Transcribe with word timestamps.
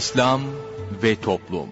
İslam 0.00 0.40
ve 1.02 1.16
Toplum 1.16 1.68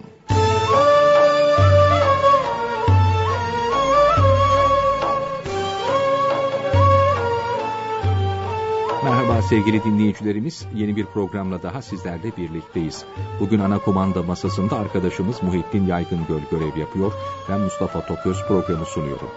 Merhaba 9.03 9.41
sevgili 9.41 9.83
dinleyicilerimiz. 9.83 10.65
Yeni 10.75 10.95
bir 10.95 11.05
programla 11.05 11.63
daha 11.63 11.81
sizlerle 11.81 12.37
birlikteyiz. 12.37 13.05
Bugün 13.39 13.59
ana 13.59 13.79
komanda 13.79 14.23
masasında 14.23 14.79
arkadaşımız 14.79 15.43
Muhittin 15.43 15.87
Yaygıngöl 15.87 16.41
görev 16.51 16.77
yapıyor. 16.77 17.13
Ben 17.49 17.59
Mustafa 17.59 18.05
Toköz 18.05 18.47
programı 18.47 18.85
sunuyorum. 18.85 19.29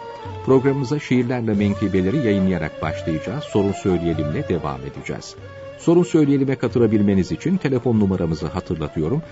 Programımıza 0.47 0.99
şiirlerle 0.99 1.55
menkıbeleri 1.55 2.17
yayınlayarak 2.17 2.83
başlayacağız. 2.83 3.45
Sorun 3.45 3.73
söyleyelimle 3.73 4.49
devam 4.49 4.81
edeceğiz. 4.81 5.37
Sorun 5.83 6.03
söyleyelime 6.03 6.57
katılabilmeniz 6.57 7.33
için 7.33 7.57
telefon 7.57 8.01
numaramızı 8.01 8.47
hatırlatıyorum. 8.47 9.23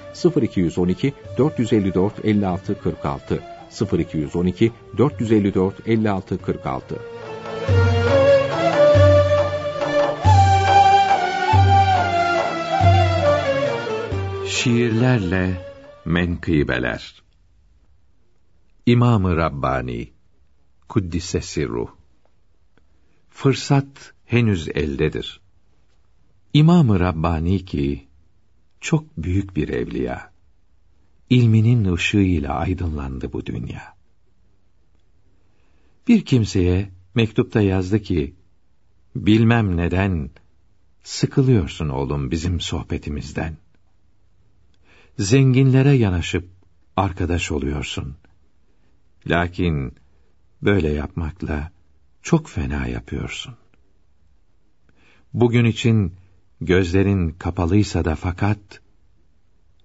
0212 0.42 1.14
454 1.38 2.24
56 2.24 2.80
46 2.80 3.42
0212 3.98 4.72
454 4.98 5.88
56 5.88 6.38
46 6.38 6.98
Şiirlerle 14.46 15.66
menkıbeler 16.04 17.22
İmam-ı 18.86 19.36
Rabbani 19.36 20.10
Kuddise 20.88 21.40
Sirruh 21.40 21.88
Fırsat 23.30 24.12
henüz 24.24 24.68
eldedir. 24.68 25.40
İmam-ı 26.54 27.00
Rabbani 27.00 27.64
ki, 27.64 28.08
çok 28.80 29.16
büyük 29.16 29.56
bir 29.56 29.68
evliya. 29.68 30.32
İlminin 31.30 31.92
ışığıyla 31.92 32.54
aydınlandı 32.54 33.32
bu 33.32 33.46
dünya. 33.46 33.96
Bir 36.08 36.24
kimseye 36.24 36.90
mektupta 37.14 37.60
yazdı 37.60 38.02
ki, 38.02 38.34
bilmem 39.16 39.76
neden, 39.76 40.30
sıkılıyorsun 41.02 41.88
oğlum 41.88 42.30
bizim 42.30 42.60
sohbetimizden. 42.60 43.56
Zenginlere 45.18 45.92
yanaşıp 45.92 46.48
arkadaş 46.96 47.52
oluyorsun. 47.52 48.16
Lakin 49.26 49.94
böyle 50.62 50.88
yapmakla 50.88 51.72
çok 52.22 52.48
fena 52.48 52.86
yapıyorsun. 52.86 53.54
Bugün 55.34 55.64
için 55.64 56.19
gözlerin 56.60 57.30
kapalıysa 57.30 58.04
da 58.04 58.14
fakat, 58.14 58.80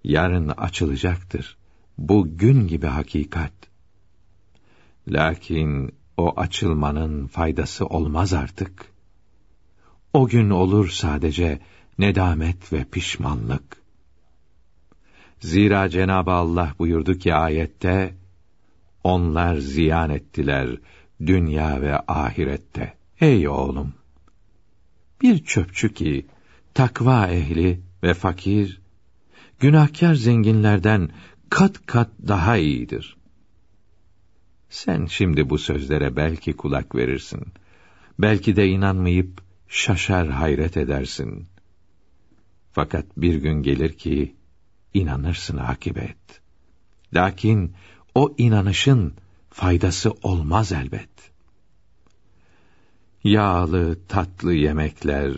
yarın 0.03 0.47
açılacaktır. 0.47 1.57
Bu 1.97 2.37
gün 2.37 2.67
gibi 2.67 2.87
hakikat. 2.87 3.53
Lakin 5.07 5.95
o 6.17 6.39
açılmanın 6.39 7.27
faydası 7.27 7.85
olmaz 7.85 8.33
artık. 8.33 8.85
O 10.13 10.27
gün 10.27 10.49
olur 10.49 10.89
sadece 10.89 11.59
nedamet 11.97 12.73
ve 12.73 12.83
pişmanlık. 12.83 13.77
Zira 15.39 15.89
Cenab-ı 15.89 16.31
Allah 16.31 16.73
buyurdu 16.79 17.17
ki 17.17 17.33
ayette, 17.33 18.15
onlar 19.03 19.57
ziyan 19.57 20.09
ettiler 20.09 20.77
dünya 21.25 21.81
ve 21.81 21.99
ahirette. 22.07 22.93
Ey 23.21 23.47
oğlum! 23.47 23.93
Bir 25.21 25.43
çöpçü 25.43 25.93
ki, 25.93 26.25
takva 26.75 27.27
ehli 27.27 27.81
ve 28.03 28.13
fakir, 28.13 28.81
günahkar 29.59 30.15
zenginlerden 30.15 31.09
kat 31.49 31.85
kat 31.85 32.09
daha 32.27 32.57
iyidir. 32.57 33.17
Sen 34.69 35.05
şimdi 35.05 35.49
bu 35.49 35.57
sözlere 35.57 36.15
belki 36.15 36.53
kulak 36.53 36.95
verirsin. 36.95 37.43
Belki 38.19 38.55
de 38.55 38.67
inanmayıp 38.67 39.41
şaşar 39.67 40.27
hayret 40.29 40.77
edersin. 40.77 41.47
Fakat 42.71 43.05
bir 43.17 43.35
gün 43.35 43.63
gelir 43.63 43.93
ki 43.93 44.35
inanırsın 44.93 45.57
akibet. 45.57 46.41
Lakin 47.13 47.73
o 48.15 48.35
inanışın 48.37 49.13
faydası 49.49 50.11
olmaz 50.11 50.71
elbet. 50.71 51.09
Yağlı, 53.23 53.97
tatlı 54.07 54.53
yemekler 54.53 55.33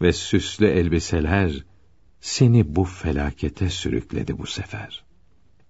ve 0.00 0.12
süslü 0.12 0.66
elbiseler 0.66 1.64
seni 2.20 2.76
bu 2.76 2.84
felakete 2.84 3.70
sürükledi 3.70 4.38
bu 4.38 4.46
sefer. 4.46 5.04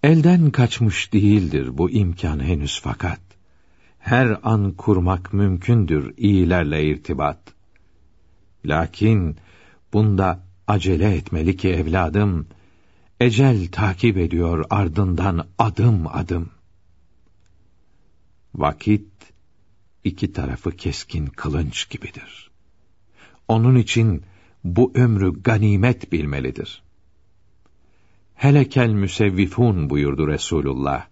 Elden 0.02 0.50
kaçmış 0.50 1.12
değildir 1.12 1.78
bu 1.78 1.90
imkan 1.90 2.40
henüz 2.40 2.80
fakat. 2.82 3.20
Her 3.98 4.38
an 4.42 4.72
kurmak 4.72 5.32
mümkündür 5.32 6.14
iyilerle 6.16 6.84
irtibat. 6.84 7.38
Lakin 8.64 9.36
bunda 9.92 10.44
acele 10.66 11.14
etmeli 11.14 11.56
ki 11.56 11.68
evladım, 11.68 12.46
ecel 13.20 13.68
takip 13.72 14.16
ediyor 14.16 14.64
ardından 14.70 15.46
adım 15.58 16.06
adım. 16.06 16.50
Vakit, 18.54 19.08
iki 20.04 20.32
tarafı 20.32 20.70
keskin 20.70 21.26
kılınç 21.26 21.90
gibidir. 21.90 22.47
Onun 23.48 23.76
için 23.76 24.22
bu 24.64 24.92
ömrü 24.94 25.42
ganimet 25.42 26.12
bilmelidir. 26.12 26.82
Helekel 28.34 28.88
müsevvifun 28.88 29.90
buyurdu 29.90 30.28
Resulullah. 30.28 31.06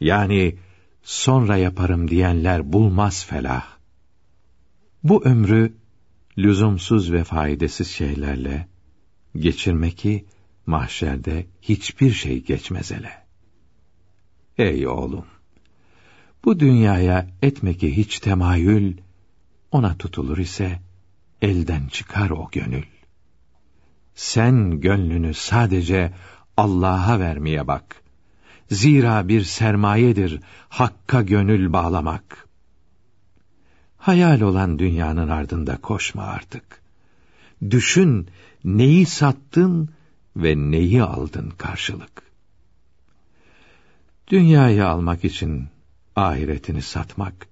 Yani 0.00 0.56
sonra 1.02 1.56
yaparım 1.56 2.08
diyenler 2.08 2.72
bulmaz 2.72 3.26
felah. 3.26 3.66
Bu 5.04 5.24
ömrü 5.24 5.74
lüzumsuz 6.38 7.12
ve 7.12 7.24
faydasız 7.24 7.88
şeylerle 7.88 8.68
geçirmek 9.36 9.98
ki 9.98 10.24
mahşerde 10.66 11.46
hiçbir 11.62 12.12
şey 12.12 12.44
geçmez 12.44 12.92
ele. 12.92 13.12
Ey 14.58 14.86
oğlum! 14.86 15.24
Bu 16.44 16.60
dünyaya 16.60 17.26
etme 17.42 17.74
ki 17.74 17.96
hiç 17.96 18.18
temayül, 18.18 18.96
ona 19.72 19.98
tutulur 19.98 20.38
ise 20.38 20.80
elden 21.42 21.86
çıkar 21.86 22.30
o 22.30 22.48
gönül. 22.52 22.84
Sen 24.14 24.80
gönlünü 24.80 25.34
sadece 25.34 26.12
Allah'a 26.56 27.20
vermeye 27.20 27.66
bak. 27.66 28.02
Zira 28.70 29.28
bir 29.28 29.42
sermayedir 29.42 30.40
hakka 30.68 31.22
gönül 31.22 31.72
bağlamak. 31.72 32.48
Hayal 33.96 34.40
olan 34.40 34.78
dünyanın 34.78 35.28
ardında 35.28 35.76
koşma 35.76 36.22
artık. 36.22 36.82
Düşün 37.70 38.28
neyi 38.64 39.06
sattın 39.06 39.90
ve 40.36 40.56
neyi 40.56 41.02
aldın 41.02 41.50
karşılık. 41.50 42.22
Dünyayı 44.28 44.86
almak 44.86 45.24
için 45.24 45.68
ahiretini 46.16 46.82
satmak 46.82 47.48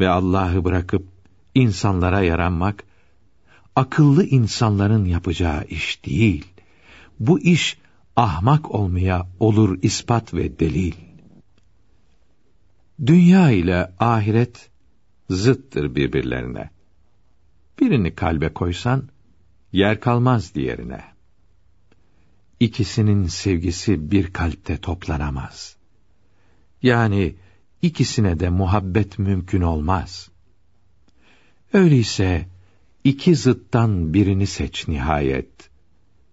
ve 0.00 0.08
Allah'ı 0.08 0.64
bırakıp 0.64 1.06
insanlara 1.54 2.22
yaranmak 2.22 2.84
akıllı 3.76 4.24
insanların 4.24 5.04
yapacağı 5.04 5.64
iş 5.64 6.04
değil. 6.06 6.44
Bu 7.20 7.40
iş 7.40 7.78
ahmak 8.16 8.70
olmaya 8.70 9.28
olur 9.40 9.78
ispat 9.82 10.34
ve 10.34 10.58
delil. 10.58 10.94
Dünya 13.06 13.50
ile 13.50 13.92
ahiret 13.98 14.70
zıttır 15.30 15.94
birbirlerine. 15.94 16.70
Birini 17.80 18.14
kalbe 18.14 18.48
koysan, 18.48 19.08
yer 19.72 20.00
kalmaz 20.00 20.54
diğerine. 20.54 21.04
İkisinin 22.60 23.26
sevgisi 23.26 24.10
bir 24.10 24.32
kalpte 24.32 24.76
toplanamaz. 24.76 25.76
Yani, 26.82 27.34
ikisine 27.82 28.40
de 28.40 28.48
muhabbet 28.48 29.18
mümkün 29.18 29.62
olmaz. 29.62 30.30
Öyleyse, 31.72 32.48
iki 33.04 33.36
zıttan 33.36 34.14
birini 34.14 34.46
seç 34.46 34.88
nihayet. 34.88 35.70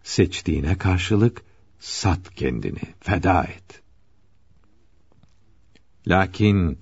Seçtiğine 0.03 0.77
karşılık, 0.77 1.43
sat 1.79 2.35
kendini, 2.35 2.81
feda 2.99 3.43
et. 3.43 3.81
Lakin, 6.07 6.79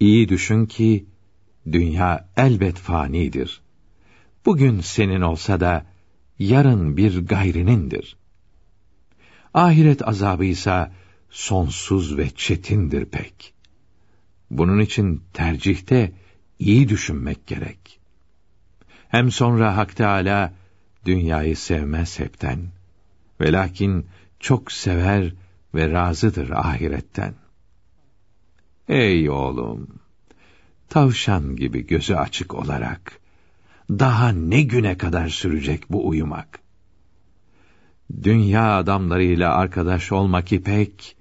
iyi 0.00 0.28
düşün 0.28 0.66
ki, 0.66 1.06
dünya 1.72 2.28
elbet 2.36 2.76
fanidir. 2.76 3.60
Bugün 4.46 4.80
senin 4.80 5.20
olsa 5.20 5.60
da, 5.60 5.86
yarın 6.38 6.96
bir 6.96 7.26
gayrinindir. 7.26 8.16
Ahiret 9.54 10.08
azabı 10.08 10.44
ise, 10.44 10.92
sonsuz 11.30 12.18
ve 12.18 12.30
çetindir 12.30 13.04
pek. 13.04 13.54
Bunun 14.50 14.80
için 14.80 15.22
tercihte 15.32 16.12
iyi 16.58 16.88
düşünmek 16.88 17.46
gerek. 17.46 17.97
Hem 19.08 19.30
sonra 19.30 19.76
Hak 19.76 19.96
Teâlâ, 19.96 20.52
dünyayı 21.04 21.56
sevmez 21.56 22.18
hepten. 22.18 22.58
Ve 23.40 23.52
lakin 23.52 24.06
çok 24.40 24.72
sever 24.72 25.32
ve 25.74 25.90
razıdır 25.92 26.50
ahiretten. 26.50 27.34
Ey 28.88 29.30
oğlum! 29.30 29.88
Tavşan 30.88 31.56
gibi 31.56 31.86
gözü 31.86 32.14
açık 32.14 32.54
olarak, 32.54 33.20
daha 33.90 34.28
ne 34.28 34.62
güne 34.62 34.98
kadar 34.98 35.28
sürecek 35.28 35.82
bu 35.90 36.08
uyumak? 36.08 36.58
Dünya 38.22 38.76
adamlarıyla 38.76 39.54
arkadaş 39.54 40.12
olmak 40.12 40.52
ipek, 40.52 41.16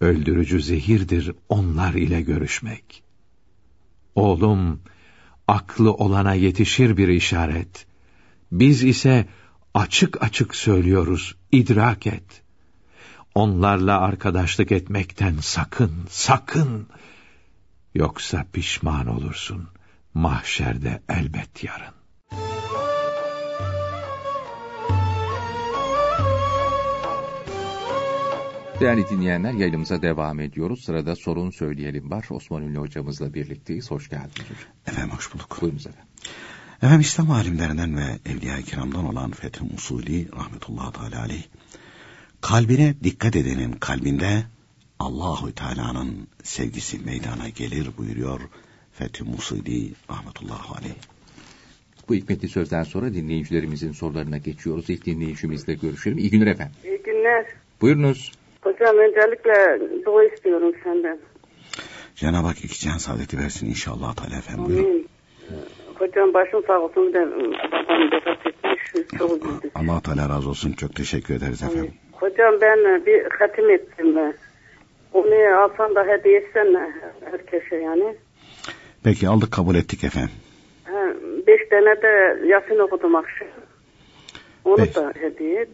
öldürücü 0.00 0.62
zehirdir 0.62 1.32
onlar 1.48 1.94
ile 1.94 2.20
görüşmek. 2.22 3.02
Oğlum, 4.14 4.80
aklı 5.50 5.92
olana 5.92 6.34
yetişir 6.34 6.96
bir 6.96 7.08
işaret. 7.08 7.86
Biz 8.52 8.84
ise 8.84 9.28
açık 9.74 10.22
açık 10.22 10.54
söylüyoruz, 10.54 11.34
idrak 11.52 12.06
et. 12.06 12.42
Onlarla 13.34 14.00
arkadaşlık 14.00 14.72
etmekten 14.72 15.36
sakın, 15.40 15.92
sakın. 16.08 16.88
Yoksa 17.94 18.46
pişman 18.52 19.06
olursun. 19.06 19.68
Mahşerde 20.14 21.02
elbet 21.08 21.64
yarın. 21.64 21.99
Değerli 28.80 29.08
dinleyenler 29.08 29.52
yayınımıza 29.52 30.02
devam 30.02 30.40
ediyoruz. 30.40 30.84
Sırada 30.84 31.16
sorun 31.16 31.50
söyleyelim 31.50 32.10
var. 32.10 32.26
Osman 32.30 32.62
Ünlü 32.62 32.78
hocamızla 32.78 33.34
birlikteyiz. 33.34 33.90
Hoş 33.90 34.08
geldiniz 34.08 34.40
hocam. 34.40 34.72
Efendim 34.86 35.16
hoş 35.16 35.34
bulduk. 35.34 35.58
Buyurunuz 35.60 35.86
efendim. 35.86 36.08
Efendim 36.76 37.00
İslam 37.00 37.30
alimlerinden 37.30 37.96
ve 37.96 38.30
Evliya-i 38.30 38.64
Kiram'dan 38.64 39.04
olan 39.08 39.30
Fethi 39.30 39.64
Musuli 39.64 40.32
rahmetullahi 40.32 40.92
teala 40.92 41.22
aleyh. 41.22 41.42
Kalbine 42.40 42.94
dikkat 43.04 43.36
edenin 43.36 43.72
kalbinde 43.72 44.42
Allahu 44.98 45.54
Teala'nın 45.54 46.28
sevgisi 46.42 46.98
meydana 46.98 47.48
gelir 47.48 47.88
buyuruyor 47.98 48.40
Fethi 48.92 49.24
Musuli 49.24 49.92
rahmetullahi 50.10 50.78
aleyh. 50.78 50.94
Bu 52.08 52.14
hikmetli 52.14 52.48
sözden 52.48 52.82
sonra 52.82 53.14
dinleyicilerimizin 53.14 53.92
sorularına 53.92 54.38
geçiyoruz. 54.38 54.90
İlk 54.90 55.06
dinleyicimizle 55.06 55.74
görüşelim. 55.74 56.18
İyi 56.18 56.30
günler 56.30 56.46
efendim. 56.46 56.74
İyi 56.84 57.02
günler. 57.02 57.46
Buyurunuz. 57.80 58.39
Hocam 58.60 58.98
öncelikle 58.98 59.80
dua 60.04 60.24
istiyorum 60.24 60.72
senden. 60.84 61.18
Cenab-ı 62.14 62.46
Hak 62.46 62.64
iki 62.64 62.80
can 62.80 62.98
saadeti 62.98 63.38
versin 63.38 63.66
inşallah 63.66 64.14
Teala 64.14 64.36
efendim 64.38 64.64
buyurun. 64.66 64.84
Amin. 64.84 65.08
Hocam 65.98 66.34
başım 66.34 66.62
sağ 66.66 66.78
olsun 66.80 67.08
bir 67.08 67.14
de 67.14 67.20
babam 67.30 68.10
vefat 68.12 68.46
etmiş. 68.46 68.80
Çok 69.18 69.30
üzüldük. 69.30 69.72
Allah 69.74 70.00
Teala 70.00 70.28
razı 70.28 70.48
olsun 70.48 70.72
çok 70.72 70.96
teşekkür 70.96 71.34
ederiz 71.34 71.62
efendim. 71.62 71.94
Hocam 72.12 72.54
ben 72.60 73.06
bir 73.06 73.26
hatim 73.38 73.70
ettim 73.70 74.16
ben. 74.16 74.34
Onu 75.12 75.56
alsan 75.58 75.94
da 75.94 76.04
hediye 76.06 76.38
etsen 76.38 76.92
herkese 77.30 77.76
yani. 77.76 78.16
Peki 79.04 79.28
aldık 79.28 79.52
kabul 79.52 79.74
ettik 79.74 80.04
efendim. 80.04 80.30
Ha, 80.84 81.06
beş 81.46 81.68
tane 81.70 82.02
de 82.02 82.40
Yasin 82.46 82.78
okudum 82.78 83.14
akşam. 83.14 83.48
Onu 84.64 84.78
Beş. 84.78 84.96
da 84.96 85.12
hediye 85.20 85.60
et. 85.60 85.68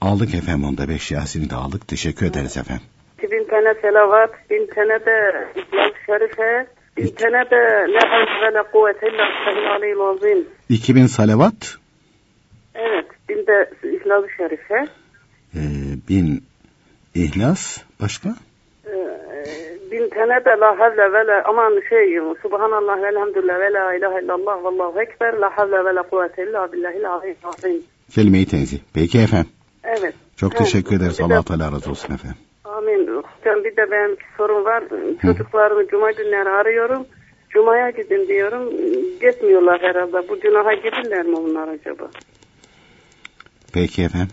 Aldık 0.00 0.34
efendim 0.34 0.64
onu 0.64 0.78
da 0.78 0.88
beş 0.88 1.10
Yasin'i 1.10 1.50
de 1.50 1.54
aldık 1.54 1.88
teşekkür 1.88 2.26
ederiz 2.26 2.56
efendim. 2.56 2.82
İki 3.18 3.30
bin 3.30 3.44
tane 3.44 3.74
selavat, 3.82 4.30
bin 4.50 4.66
tane 4.74 5.06
de 5.06 5.46
İslam 5.56 5.90
Şerife, 6.06 6.66
bin 6.96 7.14
tane 7.14 7.50
de 7.50 7.92
la 7.92 8.10
havle 8.10 8.46
ve 8.48 8.54
la 8.54 8.62
kuvvete 8.70 9.08
illa 9.08 9.72
aliyyil 9.74 10.00
azim. 10.00 10.46
2000 10.68 11.06
salavat, 11.06 11.76
Evet, 12.74 13.06
bin 13.28 13.46
de 13.46 13.70
İslam 13.96 14.24
Şerife. 14.36 14.74
e, 15.54 15.60
bin 16.08 16.44
ihlas 17.14 17.78
başka? 18.00 18.28
Ee, 18.86 18.90
bin 19.90 20.08
tane 20.10 20.44
de 20.44 20.50
la 20.60 20.78
havle 20.78 21.12
ve 21.12 21.26
la 21.26 21.42
aman 21.44 21.82
şey 21.88 22.18
subhanallah 22.42 23.02
ve 23.02 23.08
elhamdülillah 23.08 23.60
ve 23.60 23.72
la 23.72 23.94
ilahe 23.94 24.24
illallah 24.24 24.64
vallahu 24.64 25.00
ekber 25.02 25.32
la 25.32 25.50
havle 25.58 25.84
ve 25.84 25.94
la 25.94 26.02
kuvvete 26.02 26.42
illa 26.42 26.72
billahil 26.72 27.06
azim. 27.08 27.82
Kelime-i 28.14 28.46
tenzih. 28.46 28.78
Peki 28.94 29.18
efendim. 29.18 29.50
Evet. 29.84 30.14
Çok 30.36 30.52
Evet, 30.52 30.58
teşekkür 30.64 30.96
ederiz. 30.96 31.20
Allah 31.20 31.42
Teala 31.42 31.72
razı 31.72 31.90
olsun 31.90 32.14
efendim. 32.14 32.36
Amin. 32.64 33.06
Hocam 33.06 33.64
bir 33.64 33.76
de 33.76 33.90
benim 33.90 34.10
bir 34.10 34.26
sorum 34.36 34.64
var. 34.64 34.84
Çocuklarımı 35.22 35.88
cuma 35.88 36.10
günleri 36.12 36.48
arıyorum. 36.48 37.06
Cuma'ya 37.50 37.90
gidin 37.90 38.28
diyorum. 38.28 38.70
Gitmiyorlar 39.20 39.80
herhalde. 39.82 40.28
Bu 40.28 40.40
günaha 40.40 40.74
gidirler 40.82 41.26
mi 41.26 41.36
bunlar 41.36 41.68
acaba? 41.68 42.10
Peki 43.74 44.02
efendim. 44.02 44.28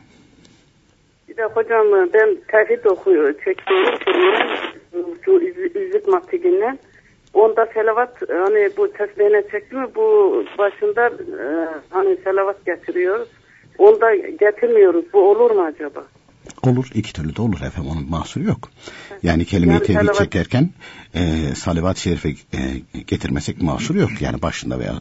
Bir 1.30 1.38
de 1.38 1.44
hocam 1.46 1.88
ben 2.14 2.38
tevhid 2.48 2.86
okuyor, 2.86 3.34
çekiyorum 3.34 4.00
şu 5.26 5.32
iz- 5.42 5.76
İzzet 5.76 6.08
Maktiginden. 6.08 6.80
Onda 7.34 7.66
selavat 7.74 8.22
hani 8.30 8.70
bu 8.78 8.92
tesbihine 8.92 9.44
çekti 9.52 9.76
mi 9.76 9.88
bu 9.96 10.44
başında 10.58 11.08
e, 11.08 11.48
hani 11.90 12.18
selavat 12.24 12.66
getiriyoruz. 12.66 13.28
Onda 13.78 14.16
getirmiyoruz. 14.16 15.06
Bu 15.14 15.30
olur 15.32 15.52
mu 15.52 15.62
acaba? 15.62 16.04
Olur. 16.64 16.86
iki 16.94 17.14
türlü 17.14 17.36
de 17.36 17.42
olur 17.42 17.62
efendim. 17.62 17.92
Onun 17.92 18.10
mahsuru 18.10 18.44
yok. 18.44 18.70
Yani 19.24 19.46
kelime-i 19.46 19.74
Yani 19.74 19.84
tevhid 19.84 20.14
çekerken 20.14 20.70
e, 21.14 21.20
salavat-ı 21.56 22.02
şerife 22.02 22.30
e, 22.30 22.60
getirmesek 23.08 23.62
mahsuru 23.62 24.00
yok. 24.00 24.10
Yani 24.22 24.42
başında 24.42 24.80
veya 24.80 24.94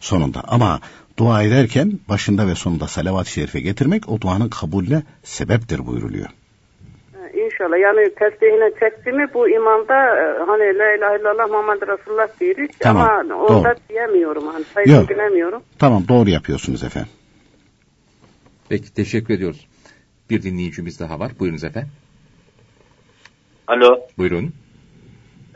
sonunda. 0.00 0.42
Ama 0.48 0.80
dua 1.18 1.42
ederken 1.42 1.92
başında 2.08 2.46
ve 2.46 2.54
sonunda 2.54 2.86
salavat-ı 2.86 3.30
şerife 3.30 3.60
getirmek 3.60 4.08
o 4.08 4.20
duanın 4.20 4.48
kabulüne 4.48 5.02
sebeptir 5.22 5.86
buyuruluyor. 5.86 6.28
İnşallah. 7.34 7.78
Yani 7.78 8.14
tesbihine 8.14 8.70
çekti 8.80 9.12
mi 9.12 9.26
bu 9.34 9.48
imamda 9.48 9.94
e, 9.94 10.44
hani 10.46 10.78
la 10.78 10.94
ilahe 10.94 11.20
illallah 11.20 11.48
Muhammed 11.48 11.82
Resulullah 11.82 12.28
diyoruz 12.40 12.70
Tamam, 12.78 13.08
ama 13.08 13.34
onda 13.36 13.64
doğru. 13.64 13.74
diyemiyorum. 13.88 14.46
Hani 14.46 14.64
sayısını 14.64 15.08
bilemiyorum. 15.08 15.62
Tamam 15.78 16.08
doğru 16.08 16.30
yapıyorsunuz 16.30 16.84
efendim. 16.84 17.10
Peki 18.72 18.94
teşekkür 18.94 19.34
ediyoruz. 19.34 19.66
Bir 20.30 20.42
dinleyicimiz 20.42 21.00
daha 21.00 21.20
var. 21.20 21.32
Buyurunuz 21.38 21.64
efendim. 21.64 21.90
Alo. 23.66 24.00
Buyurun. 24.18 24.52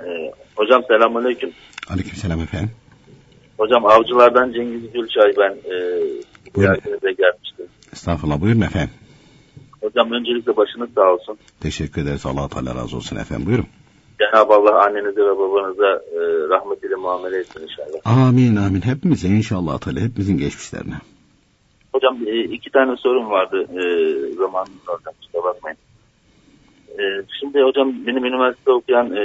Ee, 0.01 0.33
hocam 0.57 0.83
selamünaleyküm. 0.89 1.51
Aleykümselam 1.89 2.41
efendim. 2.41 2.71
Hocam 3.59 3.87
avcılardan 3.87 4.53
Cengiz 4.53 4.93
Gülçay 4.93 5.33
ben 5.39 5.51
e, 5.51 5.75
Buyurun. 6.55 6.75
ziyaretinize 6.75 7.13
gelmiştim. 7.13 7.67
Estağfurullah 7.93 8.41
buyurun 8.41 8.61
efendim. 8.61 8.95
Hocam 9.81 10.13
öncelikle 10.13 10.57
başınız 10.57 10.89
sağ 10.95 11.13
olsun. 11.13 11.39
Teşekkür 11.61 12.03
ederiz. 12.03 12.27
Allah 12.27 12.49
Teala 12.49 12.75
razı 12.75 12.97
olsun 12.97 13.17
efendim. 13.17 13.47
Buyurun. 13.47 13.67
Cenab-ı 14.19 14.55
Allah 14.55 14.85
annenize 14.85 15.21
ve 15.21 15.39
babanıza 15.39 16.03
e, 16.13 16.21
rahmetiyle 16.49 16.95
muamele 16.95 17.39
etsin 17.39 17.61
inşallah. 17.63 18.27
Amin 18.27 18.57
amin. 18.57 18.81
Hepimize 18.81 19.29
inşallah 19.29 19.79
Teala 19.79 20.01
hepimizin 20.01 20.39
geçmişlerine. 20.39 20.95
Hocam 21.97 22.19
e, 22.27 22.41
iki 22.41 22.71
tane 22.71 22.97
sorum 22.97 23.31
vardı 23.31 23.67
e, 23.73 23.83
zamanınız 24.35 24.87
hocam 24.87 25.15
kusura 25.21 25.45
bakmayın. 25.45 25.79
E, 26.99 27.03
şimdi 27.41 27.63
hocam 27.63 27.95
benim 28.07 28.25
üniversite 28.25 28.73
okuyan 28.73 29.17
e, 29.17 29.23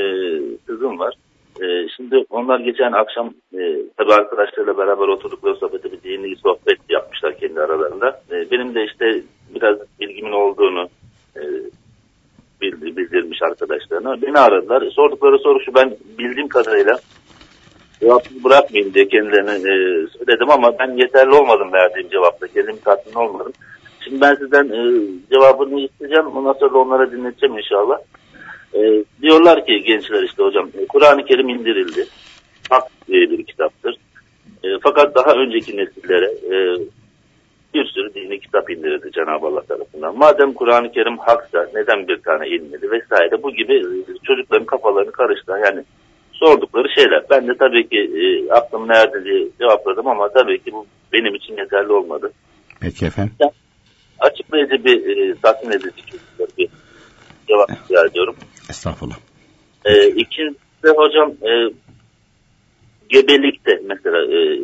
kızım 0.66 1.00
var. 1.00 1.14
E, 1.62 1.88
şimdi 1.98 2.26
onlar 2.30 2.60
geçen 2.60 2.92
akşam 2.92 3.34
e, 3.54 3.78
tabii 3.98 4.14
arkadaşlarıyla 4.14 4.78
beraber 4.78 5.08
oturdukları 5.08 5.56
sohbeti 5.56 5.92
bir 5.92 6.02
dini 6.04 6.36
sohbet 6.36 6.78
yapmışlar 6.90 7.38
kendi 7.38 7.62
aralarında. 7.62 8.22
E, 8.32 8.52
benim 8.52 8.76
de 8.76 8.86
işte 8.86 9.22
biraz 9.56 9.78
bilgimin 10.00 10.32
olduğunu 10.32 10.90
e, 11.36 11.42
bildi- 12.62 12.98
bildirmiş 12.98 13.42
arkadaşlarına. 13.42 14.22
Beni 14.22 14.40
aradılar. 14.40 14.90
Sordukları 14.92 15.38
soru 15.40 15.60
şu 15.66 15.76
ben 15.76 15.96
bildiğim 16.18 16.48
kadarıyla 16.48 17.00
cevapsız 18.02 18.44
bırakmayayım 18.44 18.94
diye 18.94 19.08
kendilerine 19.08 19.52
e, 19.52 20.08
söyledim 20.08 20.50
ama 20.50 20.80
ben 20.80 20.98
yeterli 20.98 21.34
olmadım 21.34 21.74
verdiğim 21.74 22.10
cevapta. 22.10 22.48
Kendimi 22.48 22.80
tatmin 22.80 23.14
olmadım. 23.14 23.54
Şimdi 24.04 24.22
ben 24.22 24.36
sizden 24.36 24.66
e, 24.66 25.02
cevabını 25.32 25.80
isteyeceğim. 25.82 26.28
Ondan 26.28 26.54
sonra 26.54 26.78
onlara 26.78 27.12
dinleteceğim 27.12 27.58
inşallah. 27.58 28.00
E, 28.74 29.04
diyorlar 29.22 29.66
ki 29.66 29.84
gençler 29.84 30.24
işte 30.24 30.44
hocam 30.44 30.70
e, 30.80 30.88
Kur'an-ı 30.88 31.26
Kerim 31.26 31.50
indirildi. 31.50 32.08
Hak 32.70 32.84
diye 33.08 33.30
bir 33.30 33.44
kitaptır. 33.44 33.96
E, 34.64 34.68
fakat 34.84 35.16
daha 35.16 35.32
önceki 35.32 35.78
nesillere 35.78 36.26
e, 36.26 36.56
bir 37.74 37.86
sürü 37.86 38.14
dini 38.14 38.40
kitap 38.40 38.70
indirildi 38.70 39.12
Cenab-ı 39.12 39.46
Allah 39.46 39.62
tarafından. 39.62 40.18
Madem 40.18 40.54
Kur'an-ı 40.54 40.92
Kerim 40.92 41.18
haksa 41.18 41.68
neden 41.74 42.08
bir 42.08 42.18
tane 42.18 42.48
inmedi 42.48 42.92
vesaire 42.92 43.44
bu 43.44 43.52
gibi 43.52 43.76
e, 43.76 44.18
çocukların 44.24 44.66
kafalarını 44.66 45.12
karıştı. 45.12 45.52
Yani 45.66 45.84
sordukları 46.42 46.88
şeyler. 46.96 47.24
Ben 47.30 47.48
de 47.48 47.52
tabii 47.60 47.90
ki 47.90 48.00
e, 48.22 48.54
aklım 48.54 48.88
nerede 48.88 49.24
diye 49.24 49.48
cevapladım 49.60 50.08
ama 50.08 50.30
tabii 50.30 50.64
ki 50.64 50.72
bu 50.72 50.86
benim 51.14 51.36
için 51.36 51.58
yeterli 51.58 51.92
olmadı. 51.92 52.32
Peki 52.82 53.06
efendim. 53.06 53.34
Açıklayıcı 54.20 54.86
bir 54.86 55.18
e, 55.18 55.36
tatmin 55.42 55.72
edici 55.72 56.02
bir 56.58 56.70
cevap 57.48 57.70
rica 57.70 58.06
ediyorum. 58.06 58.36
Estağfurullah. 58.70 59.18
E, 59.86 60.08
ikincisi 60.08 60.90
hocam 60.96 61.32
e, 61.32 61.52
gebelikte 63.10 63.80
mesela 63.84 64.38
e, 64.38 64.60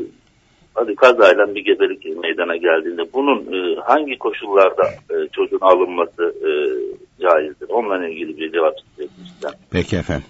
hadi 0.73 0.95
kazayla 0.95 1.55
bir 1.55 1.65
gebelik 1.65 2.05
meydana 2.05 2.55
geldiğinde 2.55 3.01
bunun 3.13 3.39
e, 3.53 3.79
hangi 3.85 4.17
koşullarda 4.17 4.83
e, 4.83 5.15
çocuğun 5.31 5.59
alınması 5.61 6.35
e, 6.41 6.49
caizdir? 7.21 7.69
Onunla 7.69 8.07
ilgili 8.07 8.37
bir 8.37 8.51
cevap 8.51 8.73
istiyorum. 8.79 9.57
Peki 9.71 9.95
efendim. 9.95 10.25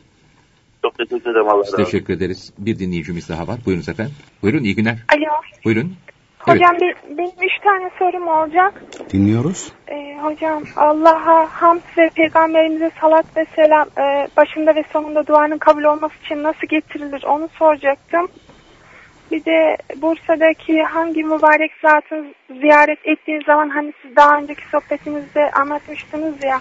Çok 0.88 0.98
teşekkür 0.98 1.32
ederim. 1.32 1.50
Allah 1.50 1.60
razı 1.60 1.72
olsun. 1.72 1.84
teşekkür 1.84 2.13
ederiz. 2.13 2.53
Bir 2.58 2.79
dinleyicimiz 2.79 3.29
daha 3.29 3.48
var. 3.48 3.60
Buyurunuz 3.65 3.89
efendim. 3.89 4.13
Buyurun 4.44 4.63
iyi 4.63 4.75
günler. 4.75 4.98
Alo. 5.13 5.41
Buyurun. 5.65 5.96
Hocam 6.39 6.75
be- 6.82 7.17
benim 7.17 7.32
üç 7.48 7.63
tane 7.63 7.89
sorum 8.00 8.27
olacak. 8.27 8.82
Dinliyoruz. 9.13 9.72
Ee, 9.88 10.17
hocam 10.22 10.63
Allah'a 10.75 11.48
hamd 11.62 11.82
ve 11.98 12.10
peygamberimize 12.15 12.91
salat 13.01 13.25
ve 13.38 13.46
selam 13.56 13.88
e, 13.98 14.27
başında 14.38 14.75
ve 14.75 14.84
sonunda 14.94 15.27
duanın 15.27 15.58
kabul 15.58 15.84
olması 15.84 16.13
için 16.25 16.44
nasıl 16.44 16.67
getirilir 16.70 17.24
onu 17.24 17.50
soracaktım. 17.60 18.27
Bir 19.32 19.46
de 19.46 19.77
Bursa'daki 20.01 20.84
hangi 20.84 21.24
mübarek 21.24 21.72
zatı 21.82 22.25
ziyaret 22.62 23.00
ettiğiniz 23.06 23.46
zaman 23.46 23.70
hani 23.70 23.94
siz 24.01 24.15
daha 24.15 24.38
önceki 24.38 24.62
sohbetinizde 24.72 25.51
anlatmıştınız 25.51 26.44
ya. 26.44 26.60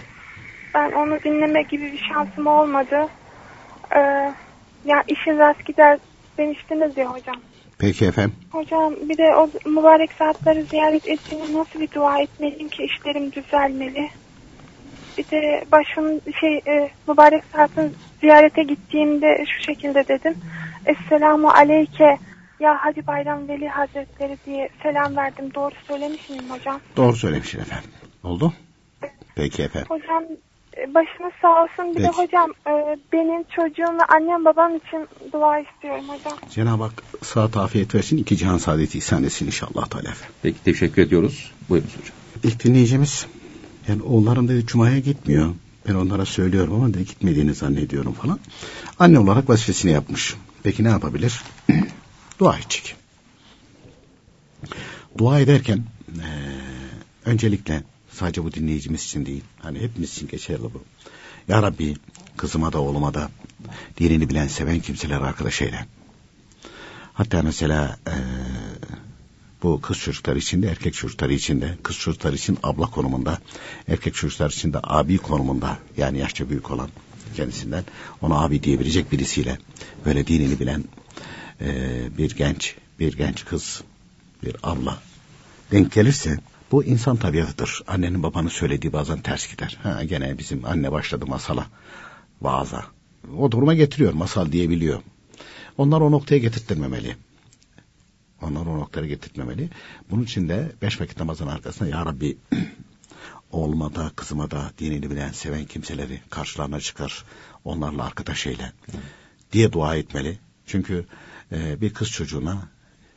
Ben 0.75 0.92
onu 0.92 1.23
dinleme 1.25 1.62
gibi 1.62 1.92
bir 1.92 2.09
şansım 2.12 2.47
olmadı. 2.47 3.06
Ee, 3.95 3.99
ya 4.85 5.05
işin 5.09 5.38
rast 5.38 5.66
gider 5.66 5.99
demiştiniz 6.38 6.97
ya 6.97 7.14
hocam. 7.14 7.37
Peki 7.78 8.07
efendim. 8.07 8.35
Hocam 8.52 8.95
bir 9.09 9.19
de 9.19 9.35
o 9.37 9.71
mübarek 9.71 10.12
saatleri 10.12 10.62
ziyaret 10.62 11.09
ettiğinde 11.09 11.59
nasıl 11.59 11.81
bir 11.81 11.90
dua 11.90 12.19
etmeliyim 12.19 12.69
ki 12.69 12.83
işlerim 12.83 13.33
düzelmeli? 13.33 14.11
Bir 15.19 15.25
de 15.31 15.64
başım 15.73 16.21
şey 16.40 16.57
e, 16.57 16.90
mübarek 17.09 17.43
saatin 17.52 17.95
ziyarete 18.21 18.62
gittiğimde 18.62 19.45
şu 19.47 19.62
şekilde 19.62 20.09
dedim. 20.09 20.35
Esselamu 20.87 21.49
aleyke 21.49 22.19
ya 22.61 22.85
Hacı 22.85 23.07
Bayram 23.07 23.49
Veli 23.49 23.69
Hazretleri 23.69 24.37
diye 24.47 24.69
selam 24.83 25.16
verdim. 25.16 25.55
Doğru 25.55 25.75
söylemiş 25.88 26.31
miyim 26.31 26.50
hocam? 26.50 26.81
Doğru 26.97 27.16
söylemişsin 27.16 27.61
efendim. 27.61 27.90
Oldu. 28.25 28.52
Peki 29.35 29.62
efendim. 29.62 29.88
Hocam 29.88 30.25
başınız 30.95 31.33
sağ 31.42 31.62
olsun. 31.62 31.95
Bir 31.95 32.02
de 32.02 32.06
Peki. 32.06 32.16
hocam 32.16 32.50
e, 32.66 32.99
benim 33.12 33.42
çocuğum 33.45 33.99
ve 33.99 34.04
annem 34.16 34.45
babam 34.45 34.76
için 34.76 35.09
dua 35.33 35.59
istiyorum 35.59 36.04
hocam. 36.09 36.38
Cenab-ı 36.50 36.83
Hak 36.83 37.02
sıhhat 37.23 37.56
afiyet 37.56 37.95
versin. 37.95 38.16
iki 38.18 38.37
cihan 38.37 38.59
saadeti 38.59 38.99
ihsan 38.99 39.25
etsin 39.25 39.47
inşallah 39.47 39.87
Teala. 39.88 40.14
Peki 40.42 40.64
teşekkür 40.64 41.02
ediyoruz. 41.02 41.52
Buyurunuz 41.68 41.92
hocam. 41.97 42.16
İlk 42.45 42.64
dinleyicimiz 42.64 43.26
yani 43.88 44.02
oğullarım 44.02 44.49
dedi 44.49 44.66
Cuma'ya 44.66 44.99
gitmiyor. 44.99 45.54
Ben 45.88 45.95
onlara 45.95 46.25
söylüyorum 46.25 46.75
ama 46.75 46.88
dedi 46.95 47.04
gitmediğini 47.04 47.54
zannediyorum 47.54 48.12
falan. 48.12 48.38
Anne 48.99 49.18
olarak 49.18 49.49
vazifesini 49.49 49.92
yapmış. 49.92 50.35
Peki 50.62 50.85
ne 50.85 50.88
yapabilir? 50.88 51.42
Dua 52.38 52.56
edecek. 52.56 52.97
Dua 55.18 55.40
ederken 55.40 55.78
eee, 56.16 56.23
öncelikle 57.25 57.83
sadece 58.13 58.45
bu 58.45 58.53
dinleyicimiz 58.53 59.05
için 59.05 59.27
değil. 59.27 59.45
Hani 59.59 59.81
hepimiz 59.81 60.13
için 60.13 60.29
geçerli 60.29 60.63
bu. 60.63 60.83
Ya 61.49 61.63
Rabbi 61.63 61.97
kızıma 62.37 62.73
da 62.73 62.81
oğluma 62.81 63.15
da 63.15 63.31
dinini 63.99 64.29
bilen 64.29 64.49
seven 64.49 64.81
kimseler 64.81 65.21
arkadaş 65.21 65.63
eyle. 65.63 65.87
Hatta 67.15 67.43
mesela 67.43 67.99
eee, 68.07 68.13
bu 69.63 69.81
kız 69.81 69.99
çocukları 69.99 70.39
için 70.39 70.63
de 70.63 70.67
erkek 70.69 70.95
çocukları 70.95 71.33
için 71.35 71.61
de 71.61 71.79
kız 71.83 71.97
çocukları 71.99 72.37
için 72.37 72.59
abla 72.63 72.87
konumunda 72.87 73.39
erkek 73.89 74.15
çocuklar 74.15 74.51
için 74.51 74.73
de 74.73 74.79
abi 74.83 75.19
konumunda 75.19 75.79
yani 75.97 76.19
yaşça 76.19 76.51
büyük 76.51 76.71
olan 76.71 76.89
kendisinden 77.37 77.85
ona 78.23 78.45
abi 78.45 78.63
diyebilecek 78.63 79.13
birisiyle 79.13 79.59
böyle 80.05 80.27
dinini 80.27 80.61
bilen 80.61 80.85
eee, 81.61 82.03
bir 82.19 82.37
genç 82.37 82.75
bir 83.01 83.17
genç 83.17 83.45
kız 83.45 83.83
bir 84.43 84.57
abla 84.63 84.99
denk 85.71 85.93
gelirse 85.93 86.39
bu 86.73 86.85
insan 86.85 87.17
tabiatıdır. 87.17 87.83
Annenin 87.87 88.23
babanın 88.23 88.49
söylediği 88.49 88.93
bazen 88.93 89.21
ters 89.21 89.51
gider. 89.51 89.79
Ha, 89.83 90.05
gene 90.05 90.39
bizim 90.39 90.65
anne 90.65 90.93
başladı 90.93 91.27
masala, 91.27 91.67
vaaza. 92.43 92.85
O 93.39 93.53
duruma 93.53 93.75
getiriyor, 93.75 94.13
masal 94.13 94.53
diyebiliyor. 94.53 95.03
Onlar 95.79 96.01
o 96.01 96.11
noktaya 96.11 96.39
getirtmemeli. 96.39 97.17
Onlar 98.43 98.67
o 98.67 98.79
noktaya 98.79 99.07
getirtmemeli. 99.07 99.71
Bunun 100.11 100.23
için 100.23 100.49
de 100.49 100.73
beş 100.83 101.01
vakit 101.01 101.19
namazın 101.19 101.47
arkasında 101.47 101.89
Ya 101.89 102.07
Rabbi 102.07 102.37
oğluma 103.51 103.95
da 103.95 104.11
kızıma 104.17 104.51
da 104.51 104.71
dinini 104.79 105.11
bilen 105.11 105.33
seven 105.33 105.65
kimseleri 105.65 106.21
karşılarına 106.31 106.81
çıkar. 106.81 107.25
Onlarla 107.65 108.05
arkadaş 108.05 108.47
eyle 108.47 108.73
diye 109.53 109.73
dua 109.73 109.97
etmeli. 109.97 110.39
Çünkü 110.67 111.07
e, 111.53 111.81
bir 111.81 111.95
kız 111.95 112.11
çocuğuna 112.11 112.69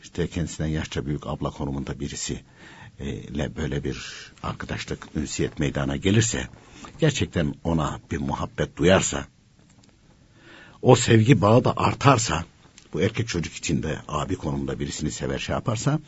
işte 0.04 0.28
kendisinden 0.28 0.70
yaşça 0.70 1.06
büyük 1.06 1.28
abla 1.28 1.50
konumunda 1.50 2.00
birisi 2.00 2.42
ile 3.00 3.56
böyle 3.56 3.84
bir 3.84 4.32
arkadaşlık, 4.44 5.08
ünsiyet 5.16 5.60
meydana 5.60 5.96
gelirse 5.96 6.48
gerçekten 7.00 7.54
ona 7.64 8.00
bir 8.12 8.18
muhabbet 8.18 8.78
duyarsa 8.78 9.26
o 10.82 10.96
sevgi 10.96 11.42
bağı 11.42 11.64
da 11.64 11.74
artarsa 11.78 12.44
bu 12.94 13.02
erkek 13.02 13.28
çocuk 13.28 13.54
için 13.54 13.84
de 13.84 14.00
abi 14.08 14.36
konumunda 14.36 14.80
birisini 14.80 15.12
sever 15.12 15.40
şey 15.40 15.54
yaparsa 15.54 16.00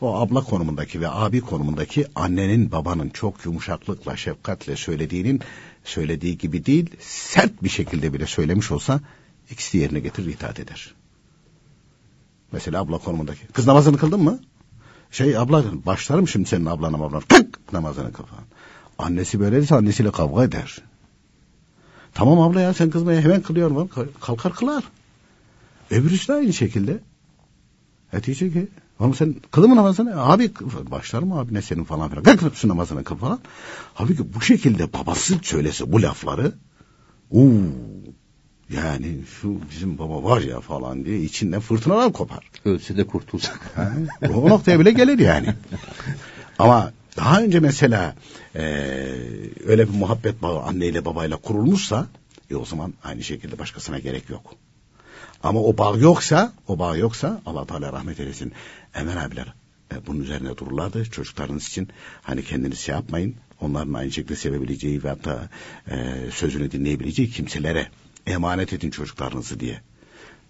o 0.00 0.16
abla 0.16 0.40
konumundaki 0.44 1.00
ve 1.00 1.08
abi 1.08 1.40
konumundaki 1.40 2.06
annenin 2.14 2.72
babanın 2.72 3.08
çok 3.08 3.44
yumuşaklıkla 3.44 4.16
şefkatle 4.16 4.76
söylediğinin 4.76 5.40
söylediği 5.84 6.38
gibi 6.38 6.66
değil 6.66 6.90
sert 7.00 7.62
bir 7.62 7.68
şekilde 7.68 8.12
bile 8.12 8.26
söylemiş 8.26 8.70
olsa 8.70 9.00
ikisi 9.50 9.78
yerine 9.78 10.00
getirir 10.00 10.28
itaat 10.28 10.60
eder. 10.60 10.94
Mesela 12.52 12.80
abla 12.80 12.98
konumundaki. 12.98 13.46
Kız 13.46 13.66
namazını 13.66 13.96
kıldın 13.96 14.20
mı? 14.20 14.40
Şey 15.10 15.38
abla 15.38 15.64
başlarım 15.86 16.28
şimdi 16.28 16.48
senin 16.48 16.66
ablana 16.66 16.96
ablana. 16.96 17.20
Tık 17.20 17.72
namazını 17.72 18.12
kıl 18.12 18.24
falan. 18.24 18.44
Annesi 18.98 19.40
böyleyse 19.40 19.74
annesiyle 19.74 20.10
kavga 20.10 20.44
eder. 20.44 20.78
Tamam 22.14 22.40
abla 22.40 22.60
ya 22.60 22.74
sen 22.74 22.90
kızmaya 22.90 23.20
hemen 23.20 23.42
kılıyorum. 23.42 23.88
Kalkar 24.20 24.52
kılar. 24.52 24.84
Öbürüsü 25.90 26.28
de 26.28 26.32
aynı 26.32 26.52
şekilde. 26.52 27.00
E 28.12 28.22
diyecek 28.22 28.52
ki 28.52 28.68
ama 29.00 29.14
sen 29.14 29.34
kılı 29.50 29.68
mı 29.68 29.76
namazını? 29.76 30.22
Abi 30.22 30.50
başlar 30.90 31.22
mı 31.22 31.38
abi 31.38 31.54
ne 31.54 31.62
senin 31.62 31.84
falan 31.84 32.08
filan. 32.08 32.36
Kalk 32.36 32.56
şu 32.56 32.68
namazını 32.68 33.04
kıl 33.04 33.16
falan. 33.16 33.40
Halbuki 33.94 34.34
bu 34.34 34.40
şekilde 34.40 34.92
babası 34.92 35.38
söylese 35.42 35.92
bu 35.92 36.02
lafları 36.02 36.52
uuu 37.30 37.72
yani 38.70 39.18
şu 39.40 39.60
bizim 39.70 39.98
baba 39.98 40.22
var 40.22 40.40
ya 40.40 40.60
falan 40.60 41.04
diye 41.04 41.20
içinden 41.20 41.60
fırtınalar 41.60 42.12
kopar. 42.12 42.50
Ölse 42.64 42.96
de 42.96 43.06
kurtulsa. 43.06 43.52
Ha, 43.74 43.92
o 44.34 44.48
noktaya 44.48 44.80
bile 44.80 44.92
gelir 44.92 45.18
yani. 45.18 45.54
Ama 46.58 46.92
daha 47.16 47.42
önce 47.42 47.60
mesela 47.60 48.14
e, 48.54 48.62
öyle 49.66 49.88
bir 49.88 49.94
muhabbet 49.94 50.42
bağı 50.42 50.62
anneyle 50.62 51.04
babayla 51.04 51.36
kurulmuşsa 51.36 52.06
e, 52.50 52.56
o 52.56 52.64
zaman 52.64 52.94
aynı 53.04 53.22
şekilde 53.22 53.58
başkasına 53.58 53.98
gerek 53.98 54.30
yok. 54.30 54.54
Ama 55.42 55.60
o 55.60 55.78
bağ 55.78 55.96
yoksa, 55.96 56.52
o 56.68 56.78
bağ 56.78 56.96
yoksa 56.96 57.40
Allah 57.46 57.66
Teala 57.66 57.92
rahmet 57.92 58.20
eylesin. 58.20 58.52
Emel 58.94 59.24
abiler 59.24 59.54
e, 59.94 60.06
bunun 60.06 60.20
üzerine 60.20 60.56
dururlardı. 60.56 61.04
Çocuklarınız 61.04 61.68
için 61.68 61.88
hani 62.22 62.44
kendiniz 62.44 62.78
şey 62.78 62.94
yapmayın. 62.94 63.34
Onların 63.60 63.92
aynı 63.92 64.12
şekilde 64.12 64.36
sevebileceği 64.36 65.04
ve 65.04 65.08
hatta 65.08 65.48
e, 65.90 66.14
sözünü 66.30 66.70
dinleyebileceği 66.70 67.30
kimselere 67.30 67.88
emanet 68.26 68.72
edin 68.72 68.90
çocuklarınızı 68.90 69.60
diye. 69.60 69.80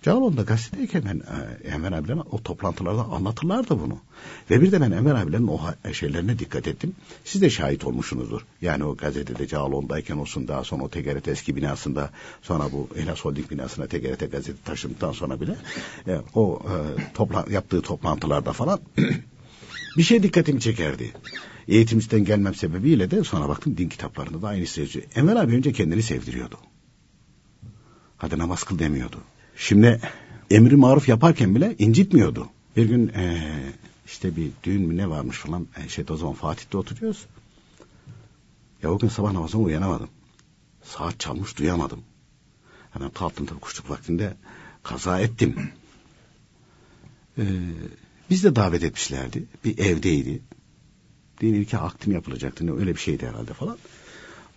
Cağaloğlu'nda 0.03 0.43
gazetedeyken 0.43 1.03
ben 1.05 1.19
e, 1.19 1.69
Enver 1.69 1.93
abilerin 1.93 2.23
o 2.31 2.43
toplantılarda 2.43 3.05
anlatırlardı 3.05 3.81
bunu. 3.81 3.99
Ve 4.51 4.63
bir 4.63 4.73
de 4.73 4.81
ben 4.81 4.91
Enver 4.91 5.15
abilerin 5.15 5.47
o 5.47 5.57
ha- 5.57 5.93
şeylerine 5.93 6.39
dikkat 6.39 6.67
ettim. 6.67 6.95
Siz 7.25 7.43
de 7.43 7.51
şahit 7.51 7.85
olmuşsunuzdur. 7.85 8.43
Yani 8.63 8.85
o 8.85 8.97
gazetede 8.97 9.47
Cağaloğlu'ndayken 9.47 10.17
olsun 10.17 10.49
daha 10.49 10.65
sonra 10.65 10.85
o 10.85 10.89
TGRT 10.89 11.29
eski 11.29 11.57
binasında 11.57 12.11
sonra 12.43 12.73
bu 12.73 12.89
Elas 12.97 13.21
Holding 13.21 13.51
binasına 13.51 13.87
TGRT 13.87 14.33
gazete 14.33 14.63
taşındıktan 14.65 15.13
sonra 15.13 15.41
bile 15.41 15.57
e, 16.09 16.21
o 16.35 16.63
e, 16.65 16.75
topla, 17.15 17.45
yaptığı 17.51 17.83
toplantılarda 17.83 18.53
falan 18.53 18.81
bir 19.97 20.03
şey 20.03 20.23
dikkatimi 20.23 20.61
çekerdi. 20.61 21.13
Eğitimisten 21.69 22.25
gelmem 22.25 22.55
sebebiyle 22.55 23.11
de 23.11 23.25
sonra 23.25 23.49
baktım 23.49 23.77
din 23.77 23.89
kitaplarında 23.89 24.43
da 24.43 24.49
aynı 24.49 24.61
yazıyor. 24.61 25.05
Enver 25.15 25.37
abi 25.37 25.57
önce 25.57 25.73
kendini 25.73 26.03
sevdiriyordu. 26.03 26.57
Hadi 28.17 28.39
namaz 28.39 28.63
kıl 28.63 28.79
demiyordu. 28.79 29.21
Şimdi 29.57 30.01
emri 30.51 30.77
maruf 30.77 31.09
yaparken 31.09 31.55
bile 31.55 31.75
incitmiyordu. 31.79 32.49
Bir 32.77 32.85
gün 32.89 33.09
eee, 33.09 33.73
işte 34.07 34.37
bir 34.37 34.51
düğün 34.65 34.83
mü 34.83 34.97
ne 34.97 35.11
varmış 35.11 35.39
falan. 35.39 35.67
E, 35.85 35.89
şey 35.89 36.05
o 36.11 36.17
zaman 36.17 36.35
Fatih'te 36.35 36.79
oturuyoruz. 36.79 37.27
Ya 38.83 38.93
o 38.93 38.99
gün 38.99 39.09
sabah 39.09 39.33
namazına 39.33 39.63
uyanamadım. 39.63 40.09
Saat 40.85 41.21
çalmış 41.21 41.59
duyamadım. 41.59 42.01
Hemen 42.93 43.11
kalktım 43.11 43.47
tabii 43.47 43.61
kuşluk 43.61 43.91
vaktinde 43.91 44.37
kaza 44.83 45.21
ettim. 45.21 45.71
Ee, 47.39 47.45
biz 48.31 48.45
de 48.45 48.57
davet 48.57 48.83
etmişlerdi. 48.83 49.45
Bir 49.65 49.79
evdeydi. 49.79 50.43
Dini 51.41 51.67
ki 51.67 51.79
aktim 51.79 52.13
yapılacaktı. 52.13 52.67
Ne, 52.67 52.73
Öyle 52.73 52.95
bir 52.95 53.01
şeydi 53.01 53.27
herhalde 53.27 53.53
falan. 53.53 53.79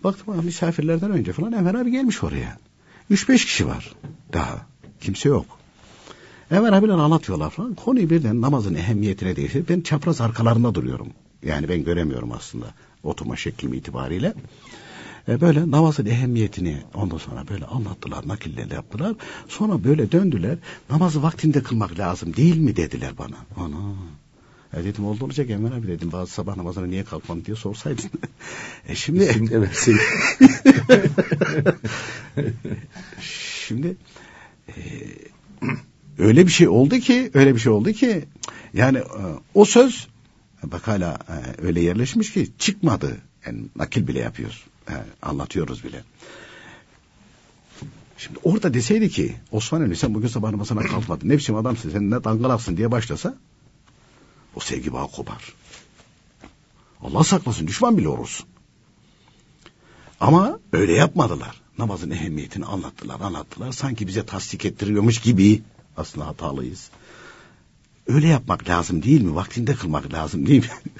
Baktım 0.03 0.45
misafirlerden 0.45 1.11
önce 1.11 1.33
falan 1.33 1.53
Enver 1.53 1.73
abi 1.73 1.91
gelmiş 1.91 2.23
oraya. 2.23 2.59
Üç 3.09 3.29
beş 3.29 3.45
kişi 3.45 3.67
var 3.67 3.95
daha. 4.33 4.65
Kimse 5.01 5.29
yok. 5.29 5.45
Enver 6.51 6.73
abiler 6.73 6.93
anlatıyorlar 6.93 7.49
falan. 7.49 7.75
Konuyu 7.75 8.09
birden 8.09 8.41
namazın 8.41 8.75
ehemmiyetine 8.75 9.35
değişti. 9.35 9.63
Ben 9.69 9.81
çapraz 9.81 10.21
arkalarında 10.21 10.75
duruyorum. 10.75 11.07
Yani 11.43 11.69
ben 11.69 11.83
göremiyorum 11.83 12.31
aslında 12.31 12.65
oturma 13.03 13.35
şeklim 13.35 13.73
itibariyle. 13.73 14.33
E 15.27 15.41
böyle 15.41 15.71
namazın 15.71 16.05
ehemmiyetini 16.05 16.77
ondan 16.93 17.17
sonra 17.17 17.47
böyle 17.47 17.65
anlattılar, 17.65 18.27
nakillerini 18.27 18.73
yaptılar. 18.73 19.15
Sonra 19.47 19.83
böyle 19.83 20.11
döndüler. 20.11 20.57
Namazı 20.89 21.23
vaktinde 21.23 21.63
kılmak 21.63 21.99
lazım 21.99 22.35
değil 22.35 22.57
mi 22.57 22.75
dediler 22.75 23.17
bana. 23.17 23.35
Ana. 23.57 23.93
E 24.73 24.83
dedim 24.83 25.05
oldu 25.05 25.25
olacak 25.25 25.49
Enver 25.49 25.71
abi 25.71 25.87
dedim. 25.87 26.11
Bazı 26.11 26.31
sabah 26.31 26.57
namazına 26.57 26.85
niye 26.85 27.03
kalkmam 27.03 27.45
diye 27.45 27.55
sorsaydın. 27.55 28.09
e 28.87 28.95
şimdi... 28.95 29.33
Şimdi 29.33 29.53
evet. 29.53 29.89
Şimdi 33.67 33.97
e, 34.67 34.73
öyle 36.17 36.47
bir 36.47 36.51
şey 36.51 36.67
oldu 36.67 36.99
ki 36.99 37.31
öyle 37.33 37.55
bir 37.55 37.59
şey 37.59 37.71
oldu 37.71 37.91
ki 37.91 38.25
yani 38.73 38.97
e, 38.97 39.21
o 39.53 39.65
söz 39.65 40.07
bak 40.63 40.87
hala 40.87 41.17
e, 41.29 41.65
öyle 41.65 41.81
yerleşmiş 41.81 42.33
ki 42.33 42.49
çıkmadı. 42.57 43.17
Yani 43.45 43.61
nakil 43.75 44.07
bile 44.07 44.19
yapıyoruz. 44.19 44.63
E, 44.89 44.93
anlatıyoruz 45.21 45.83
bile. 45.83 46.03
Şimdi 48.17 48.39
orada 48.43 48.73
deseydi 48.73 49.09
ki 49.09 49.35
Osman 49.51 49.81
Ali 49.81 49.95
sen 49.95 50.13
bugün 50.13 50.27
sabah 50.27 50.51
namazına 50.51 50.81
kalkmadın. 50.81 51.29
Ne 51.29 51.37
biçim 51.37 51.55
adamsın 51.55 51.89
sen 51.89 52.11
ne 52.11 52.23
dangalaksın 52.23 52.77
diye 52.77 52.91
başlasa 52.91 53.37
o 54.55 54.59
sevgi 54.59 54.93
bağı 54.93 55.07
kopar. 55.07 55.53
Allah 57.01 57.23
saklasın 57.23 57.67
düşman 57.67 57.97
bile 57.97 58.07
olursun. 58.07 58.47
Ama 60.19 60.59
öyle 60.73 60.93
yapmadılar. 60.93 61.61
Namazın 61.77 62.11
ehemmiyetini 62.11 62.65
anlattılar 62.65 63.19
anlattılar. 63.19 63.71
Sanki 63.71 64.07
bize 64.07 64.25
tasdik 64.25 64.65
ettiriyormuş 64.65 65.21
gibi 65.21 65.61
aslında 65.97 66.27
hatalıyız. 66.27 66.89
Öyle 68.07 68.27
yapmak 68.27 68.69
lazım 68.69 69.03
değil 69.03 69.21
mi? 69.21 69.35
Vaktinde 69.35 69.75
kılmak 69.75 70.13
lazım 70.13 70.45
değil 70.45 70.63
mi? 70.63 70.91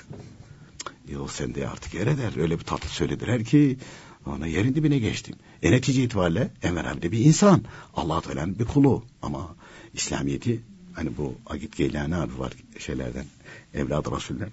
Yok 1.14 1.32
sen 1.32 1.56
de 1.56 1.68
artık 1.68 1.94
yer 1.94 2.08
eder. 2.08 2.38
Öyle 2.38 2.60
bir 2.60 2.64
tatlı 2.64 2.90
söylediler 2.90 3.46
ki 3.46 3.78
ona 4.26 4.48
yerin 4.48 4.76
dibine 4.76 5.00
geçtim. 5.00 5.36
E 5.64 5.72
netice 5.72 6.04
itibariyle 6.04 6.52
Enver 6.64 6.86
abi 6.86 7.02
de 7.02 7.12
bir 7.12 7.20
insan. 7.20 7.64
allah 7.96 8.22
Teala'nın 8.22 8.60
bir 8.60 8.66
kulu. 8.66 9.04
Ama 9.22 9.56
İslamiyet'i 9.94 10.62
hani 10.94 11.18
bu 11.18 11.36
Agit 11.46 11.78
Geylani 11.78 12.16
abi 12.16 12.40
var 12.40 12.54
şeylerden 12.80 13.26
evladı 13.74 14.12
Resul'den. 14.16 14.50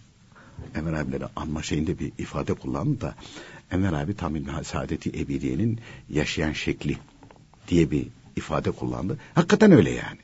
Enver 0.75 0.93
abileri 0.93 1.25
anma 1.37 1.63
şeyinde 1.63 1.99
bir 1.99 2.13
ifade 2.19 2.55
kullandı 2.55 3.01
da 3.01 3.15
Enver 3.71 3.93
abi 3.93 4.17
tam 4.17 4.65
Saadeti 4.65 5.11
Ebidiye'nin 5.11 5.81
yaşayan 6.11 6.53
şekli 6.53 6.99
diye 7.69 7.91
bir 7.91 8.07
ifade 8.37 8.71
kullandı. 8.71 9.19
Hakikaten 9.35 9.73
öyle 9.73 9.91
yani. 9.91 10.19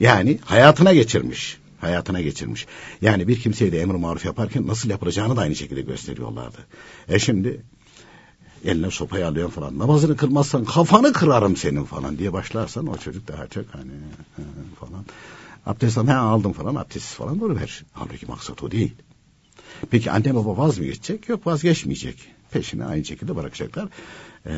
Yani 0.00 0.38
hayatına 0.44 0.92
geçirmiş. 0.92 1.58
Hayatına 1.80 2.20
geçirmiş. 2.20 2.66
Yani 3.02 3.28
bir 3.28 3.40
kimseye 3.40 3.72
de 3.72 3.80
emir 3.80 3.94
maruf 3.94 4.24
yaparken 4.24 4.66
nasıl 4.66 4.90
yapılacağını 4.90 5.36
da 5.36 5.40
aynı 5.40 5.56
şekilde 5.56 5.82
gösteriyorlardı. 5.82 6.58
E 7.08 7.18
şimdi 7.18 7.62
eline 8.64 8.90
sopayı 8.90 9.26
alıyorsun 9.26 9.54
falan. 9.54 9.78
Namazını 9.78 10.16
kılmazsan 10.16 10.64
kafanı 10.64 11.12
kırarım 11.12 11.56
senin 11.56 11.84
falan 11.84 12.18
diye 12.18 12.32
başlarsan 12.32 12.86
o 12.86 12.98
çocuk 12.98 13.28
daha 13.28 13.46
çok 13.46 13.64
hani 13.74 13.90
falan. 14.80 15.04
Abdest 15.66 15.96
he 15.96 16.14
aldım 16.14 16.52
falan 16.52 16.74
abdestsiz 16.74 17.14
falan 17.14 17.40
doğru 17.40 17.56
ver. 17.56 17.84
Halbuki 17.92 18.26
maksat 18.26 18.62
o 18.62 18.70
değil. 18.70 18.94
Peki 19.90 20.10
anne 20.10 20.34
baba 20.34 20.56
vaz 20.56 20.78
mı 20.78 20.84
geçecek? 20.84 21.28
Yok 21.28 21.46
vazgeçmeyecek. 21.46 22.28
Peşine 22.50 22.84
aynı 22.84 23.04
şekilde 23.04 23.36
bırakacaklar. 23.36 23.88
Ee, 24.46 24.54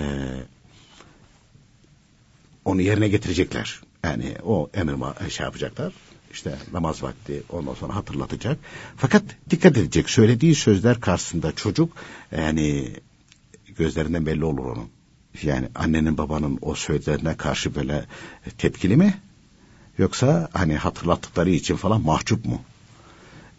onu 2.64 2.80
yerine 2.80 3.08
getirecekler. 3.08 3.80
Yani 4.04 4.36
o 4.44 4.70
emir 4.74 5.30
şey 5.30 5.44
yapacaklar. 5.44 5.92
İşte 6.32 6.58
namaz 6.72 7.02
vakti 7.02 7.42
ondan 7.50 7.74
sonra 7.74 7.94
hatırlatacak. 7.94 8.58
Fakat 8.96 9.22
dikkat 9.50 9.76
edecek. 9.76 10.10
Söylediği 10.10 10.54
sözler 10.54 11.00
karşısında 11.00 11.52
çocuk 11.52 11.96
yani 12.36 12.92
gözlerinden 13.76 14.26
belli 14.26 14.44
olur 14.44 14.64
onun. 14.64 14.88
Yani 15.42 15.68
annenin 15.74 16.18
babanın 16.18 16.58
o 16.62 16.74
sözlerine 16.74 17.36
karşı 17.36 17.74
böyle 17.74 18.04
tepkili 18.58 18.96
mi? 18.96 19.14
Yoksa 19.98 20.48
hani 20.52 20.76
hatırlattıkları 20.76 21.50
için 21.50 21.76
falan 21.76 22.02
mahcup 22.02 22.44
mu? 22.44 22.60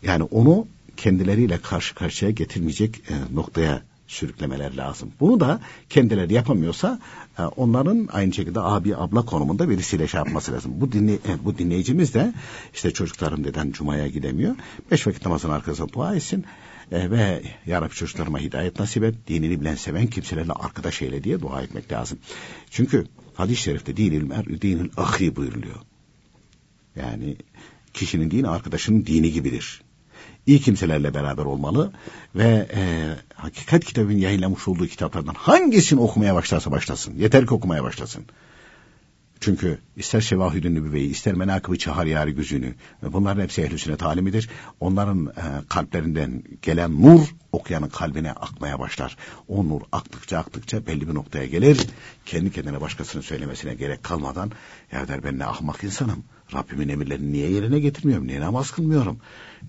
Yani 0.03 0.23
onu 0.23 0.67
kendileriyle 0.97 1.57
karşı 1.57 1.95
karşıya 1.95 2.31
getirmeyecek 2.31 3.01
e, 3.09 3.35
noktaya 3.35 3.81
sürüklemeler 4.07 4.73
lazım. 4.73 5.11
Bunu 5.19 5.39
da 5.39 5.59
kendileri 5.89 6.33
yapamıyorsa 6.33 6.99
e, 7.39 7.41
onların 7.41 8.09
aynı 8.11 8.33
şekilde 8.33 8.59
abi 8.59 8.95
abla 8.95 9.25
konumunda 9.25 9.69
birisiyle 9.69 10.07
şey 10.07 10.17
yapması 10.17 10.53
lazım. 10.53 10.71
Bu 10.75 10.91
dinle, 10.91 11.13
e, 11.13 11.45
bu 11.45 11.57
dinleyicimiz 11.57 12.13
de 12.13 12.33
işte 12.73 12.91
çocuklarım 12.91 13.43
neden 13.43 13.71
cumaya 13.71 14.07
gidemiyor? 14.07 14.55
Beş 14.91 15.07
vakit 15.07 15.25
namazın 15.25 15.49
arkasında 15.49 15.93
dua 15.93 16.15
etsin. 16.15 16.45
E, 16.91 17.11
ve 17.11 17.43
Ya 17.65 17.81
Rabbi 17.81 17.93
çocuklarıma 17.93 18.39
hidayet 18.39 18.79
nasip 18.79 19.03
et. 19.03 19.15
Dinini 19.27 19.61
bilen 19.61 19.75
seven 19.75 20.07
kimselerle 20.07 20.53
arkadaş 20.53 21.01
eyle 21.01 21.23
diye 21.23 21.41
dua 21.41 21.61
etmek 21.61 21.91
lazım. 21.91 22.19
Çünkü 22.71 23.05
hadis-i 23.33 23.61
şerifte 23.61 23.97
dinil 23.97 24.23
mer 24.23 24.45
dinil 24.61 24.89
ahi 24.97 25.35
buyuruluyor. 25.35 25.88
Yani 26.99 27.35
kişinin 27.93 28.31
dini 28.31 28.47
arkadaşının 28.47 29.05
dini 29.05 29.31
gibidir 29.31 29.81
iyi 30.49 30.59
kimselerle 30.59 31.13
beraber 31.13 31.45
olmalı 31.45 31.91
ve 32.35 32.67
e, 32.75 32.81
hakikat 33.33 33.85
kitabının 33.85 34.17
yayınlamış 34.17 34.67
olduğu 34.67 34.87
kitaplardan 34.87 35.33
hangisini 35.33 35.99
okumaya 35.99 36.35
başlarsa 36.35 36.71
başlasın. 36.71 37.15
Yeter 37.17 37.47
ki 37.47 37.53
okumaya 37.53 37.83
başlasın. 37.83 38.23
Çünkü 39.39 39.79
ister 39.95 40.21
Şevahüdün 40.21 40.75
Nübüvveyi, 40.75 41.09
ister 41.09 41.33
Menakıb-ı 41.33 41.77
Çaharyari 41.77 42.35
Güzünü 42.35 42.73
bunların 43.03 43.41
hepsi 43.41 43.61
ehl 43.61 43.77
sünnet 43.77 43.99
talimidir. 43.99 44.49
Onların 44.79 45.25
e, 45.25 45.67
kalplerinden 45.69 46.43
gelen 46.61 47.01
nur 47.01 47.21
okuyanın 47.51 47.89
kalbine 47.89 48.31
akmaya 48.31 48.79
başlar. 48.79 49.17
O 49.47 49.69
nur 49.69 49.81
aktıkça 49.91 50.37
aktıkça 50.37 50.87
belli 50.87 51.07
bir 51.07 51.13
noktaya 51.13 51.45
gelir. 51.45 51.87
Kendi 52.25 52.51
kendine 52.51 52.81
başkasının 52.81 53.23
söylemesine 53.23 53.73
gerek 53.73 54.03
kalmadan 54.03 54.51
ya 54.91 55.07
der 55.07 55.23
ben 55.23 55.39
ne 55.39 55.45
ahmak 55.45 55.83
insanım. 55.83 56.23
Rabbimin 56.53 56.89
emirlerini 56.89 57.33
niye 57.33 57.51
yerine 57.51 57.79
getirmiyorum? 57.79 58.27
Niye 58.27 58.41
namaz 58.41 58.71
kılmıyorum? 58.71 59.19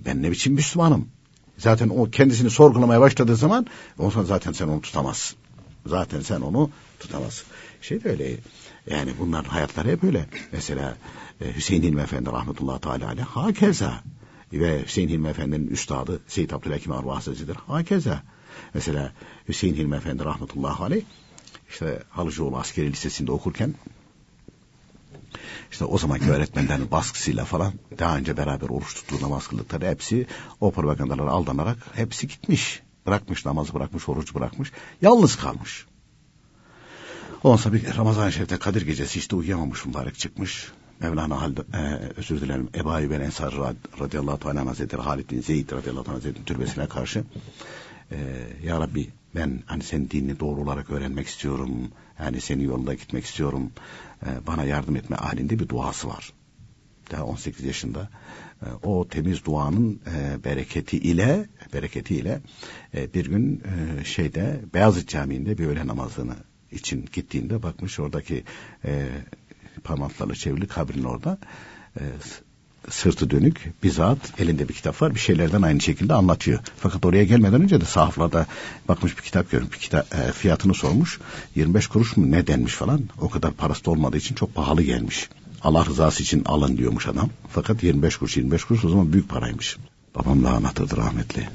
Ben 0.04 0.22
ne 0.22 0.30
biçim 0.30 0.54
Müslümanım? 0.54 1.08
Zaten 1.58 1.88
o 1.88 2.10
kendisini 2.10 2.50
sorgulamaya 2.50 3.00
başladığı 3.00 3.36
zaman 3.36 3.66
o 3.98 4.10
zaman 4.10 4.26
zaten 4.26 4.52
sen 4.52 4.68
onu 4.68 4.80
tutamazsın. 4.80 5.38
Zaten 5.86 6.20
sen 6.20 6.40
onu 6.40 6.70
tutamazsın. 7.00 7.46
Şey 7.82 8.04
de 8.04 8.08
öyle 8.08 8.36
yani 8.90 9.12
bunların 9.20 9.50
hayatları 9.50 9.88
hep 9.88 10.04
öyle. 10.04 10.26
Mesela 10.52 10.96
e, 11.40 11.56
Hüseyin 11.56 11.82
Hilmi 11.82 12.00
Efendi 12.00 12.30
rahmetullahi 12.30 12.80
teala 12.80 13.06
aleyh 13.06 13.24
hakeza 13.24 14.02
ve 14.52 14.82
Hüseyin 14.82 15.08
Hilmi 15.08 15.28
Efendi'nin 15.28 15.66
üstadı 15.66 16.20
Seyyid 16.28 16.50
Abdülhakim 16.50 16.92
Hazretleri'dir. 16.92 17.56
Hakeza. 17.66 18.22
Mesela 18.74 19.12
Hüseyin 19.48 19.74
Hilmi 19.74 19.96
Efendi 19.96 20.24
rahmetullahi 20.24 20.82
aleyh 20.82 21.02
işte 21.70 22.02
Halıcıoğlu 22.10 22.56
Askeri 22.56 22.92
Lisesi'nde 22.92 23.32
okurken 23.32 23.74
işte 25.70 25.84
o 25.84 25.98
zamanki 25.98 26.30
öğretmenlerin 26.30 26.90
baskısıyla 26.90 27.44
falan 27.44 27.72
daha 27.98 28.16
önce 28.16 28.36
beraber 28.36 28.68
oruç 28.68 28.94
tuttuğu 28.94 29.22
namaz 29.22 29.48
kıldıkları 29.48 29.86
hepsi 29.86 30.26
o 30.60 30.70
propagandalara 30.70 31.30
aldanarak 31.30 31.78
hepsi 31.94 32.28
gitmiş. 32.28 32.82
Bırakmış 33.06 33.46
namazı 33.46 33.74
bırakmış, 33.74 34.08
oruç 34.08 34.34
bırakmış. 34.34 34.72
Yalnız 35.02 35.36
kalmış. 35.36 35.86
Sonra 37.42 37.72
bir 37.72 37.96
Ramazan-ı 37.96 38.32
Şerif'te 38.32 38.58
Kadir 38.58 38.82
gecesi 38.82 39.18
işte 39.18 39.36
uyuyamamış 39.36 39.86
mübarek 39.86 40.18
çıkmış. 40.18 40.72
Mevlana 41.00 41.40
Halid, 41.40 41.58
e, 41.58 42.12
özür 42.16 42.40
dilerim 42.40 42.68
Ebu 42.74 42.90
Ayyub 42.90 43.10
el 43.10 43.20
Ensar 43.20 43.54
radıyallahu 44.00 44.38
teala 44.38 44.66
hazretleri 44.66 45.02
Halid 45.02 45.30
bin 45.30 45.40
Zeyd 45.40 45.72
radıyallahu 45.72 46.04
teala 46.04 46.16
hazretleri 46.18 46.44
türbesine 46.44 46.86
karşı 46.86 47.24
e, 48.10 48.16
Ya 48.64 48.80
Rabbi 48.80 49.08
ben 49.34 49.62
hani 49.66 49.82
senin 49.82 50.10
dinini 50.10 50.40
doğru 50.40 50.60
olarak 50.60 50.90
öğrenmek 50.90 51.26
istiyorum. 51.26 51.70
Yani 52.18 52.40
senin 52.40 52.64
yolunda 52.64 52.94
gitmek 52.94 53.24
istiyorum. 53.24 53.70
E, 54.26 54.46
bana 54.46 54.64
yardım 54.64 54.96
etme 54.96 55.16
halinde 55.16 55.58
bir 55.58 55.68
duası 55.68 56.08
var. 56.08 56.32
Daha 57.10 57.24
18 57.24 57.64
yaşında. 57.64 58.10
E, 58.62 58.66
o 58.82 59.08
temiz 59.08 59.44
duanın 59.44 60.00
e, 60.16 60.44
bereketi 60.44 60.98
ile 60.98 61.48
bereketi 61.72 62.16
ile 62.16 62.40
e, 62.94 63.14
bir 63.14 63.26
gün 63.26 63.62
e, 63.64 64.04
şeyde 64.04 64.60
Beyazıt 64.74 65.08
Camii'nde 65.08 65.58
bir 65.58 65.66
öğle 65.66 65.86
namazını 65.86 66.36
için 66.70 67.08
gittiğinde 67.12 67.62
bakmış 67.62 68.00
oradaki 68.00 68.44
parmaklarla 69.84 70.34
çevrili 70.34 70.66
kabrin 70.66 71.04
orada 71.04 71.38
sırtı 72.90 73.30
dönük 73.30 73.72
bizzat 73.82 74.40
elinde 74.40 74.68
bir 74.68 74.74
kitap 74.74 75.02
var 75.02 75.14
bir 75.14 75.20
şeylerden 75.20 75.62
aynı 75.62 75.80
şekilde 75.80 76.14
anlatıyor. 76.14 76.58
Fakat 76.76 77.04
oraya 77.04 77.24
gelmeden 77.24 77.62
önce 77.62 77.80
de 77.80 77.84
sahaflarda 77.84 78.46
bakmış 78.88 79.16
bir 79.16 79.22
kitap 79.22 79.50
görmüş 79.50 79.72
bir 79.72 79.78
kitap 79.78 80.14
e, 80.14 80.32
fiyatını 80.32 80.74
sormuş 80.74 81.20
25 81.54 81.86
kuruş 81.86 82.16
mu 82.16 82.30
ne 82.30 82.46
denmiş 82.46 82.74
falan 82.74 83.02
o 83.20 83.28
kadar 83.28 83.52
parası 83.52 83.84
da 83.84 83.90
olmadığı 83.90 84.16
için 84.16 84.34
çok 84.34 84.54
pahalı 84.54 84.82
gelmiş. 84.82 85.28
Allah 85.62 85.86
rızası 85.86 86.22
için 86.22 86.42
alın 86.44 86.76
diyormuş 86.76 87.06
adam. 87.06 87.30
Fakat 87.48 87.82
25 87.82 88.16
kuruş 88.16 88.36
25 88.36 88.64
kuruş 88.64 88.84
o 88.84 88.88
zaman 88.88 89.12
büyük 89.12 89.28
paraymış. 89.28 89.76
Babam 90.14 90.44
da 90.44 90.50
anlatırdı 90.50 90.96
rahmetli. 90.96 91.48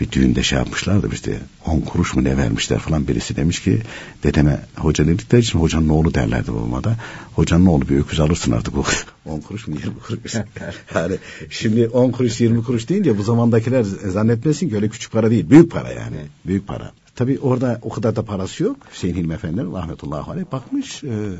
Bir 0.00 0.12
düğünde 0.12 0.42
şey 0.42 0.58
yapmışlardı 0.58 1.08
işte 1.12 1.40
10 1.66 1.80
kuruş 1.80 2.14
mu 2.14 2.24
ne 2.24 2.36
vermişler 2.36 2.78
falan 2.78 3.08
birisi 3.08 3.36
demiş 3.36 3.62
ki 3.62 3.82
dedeme 4.22 4.60
hoca 4.76 5.06
dedikleri 5.06 5.42
için 5.42 5.58
hocanın 5.58 5.88
oğlu 5.88 6.14
derlerdi 6.14 6.52
babama 6.52 6.84
da. 6.84 6.96
Hocanın 7.34 7.66
oğlu 7.66 7.88
bir 7.88 7.98
öküz 7.98 8.20
alırsın 8.20 8.52
artık 8.52 8.76
o 8.78 8.84
10 9.26 9.40
kuruş 9.40 9.68
mu 9.68 9.74
20 9.74 9.98
kuruş 9.98 10.34
yani 10.94 11.16
şimdi 11.50 11.88
10 11.88 12.10
kuruş 12.10 12.40
20 12.40 12.62
kuruş 12.62 12.88
deyince 12.88 13.18
bu 13.18 13.22
zamandakiler 13.22 13.82
zannetmesin 13.82 14.68
ki 14.68 14.74
öyle 14.74 14.88
küçük 14.88 15.12
para 15.12 15.30
değil 15.30 15.50
büyük 15.50 15.70
para 15.72 15.92
yani 15.92 16.16
büyük 16.46 16.66
para. 16.66 16.92
Tabi 17.16 17.38
orada 17.38 17.78
o 17.82 17.88
kadar 17.88 18.16
da 18.16 18.24
parası 18.24 18.62
yok. 18.62 18.76
Hüseyin 18.92 19.14
Hilmi 19.14 19.34
Efendi 19.34 19.62
rahmetullahi 19.62 20.30
aleyh 20.30 20.44
bakmış 20.52 21.04
e, 21.04 21.32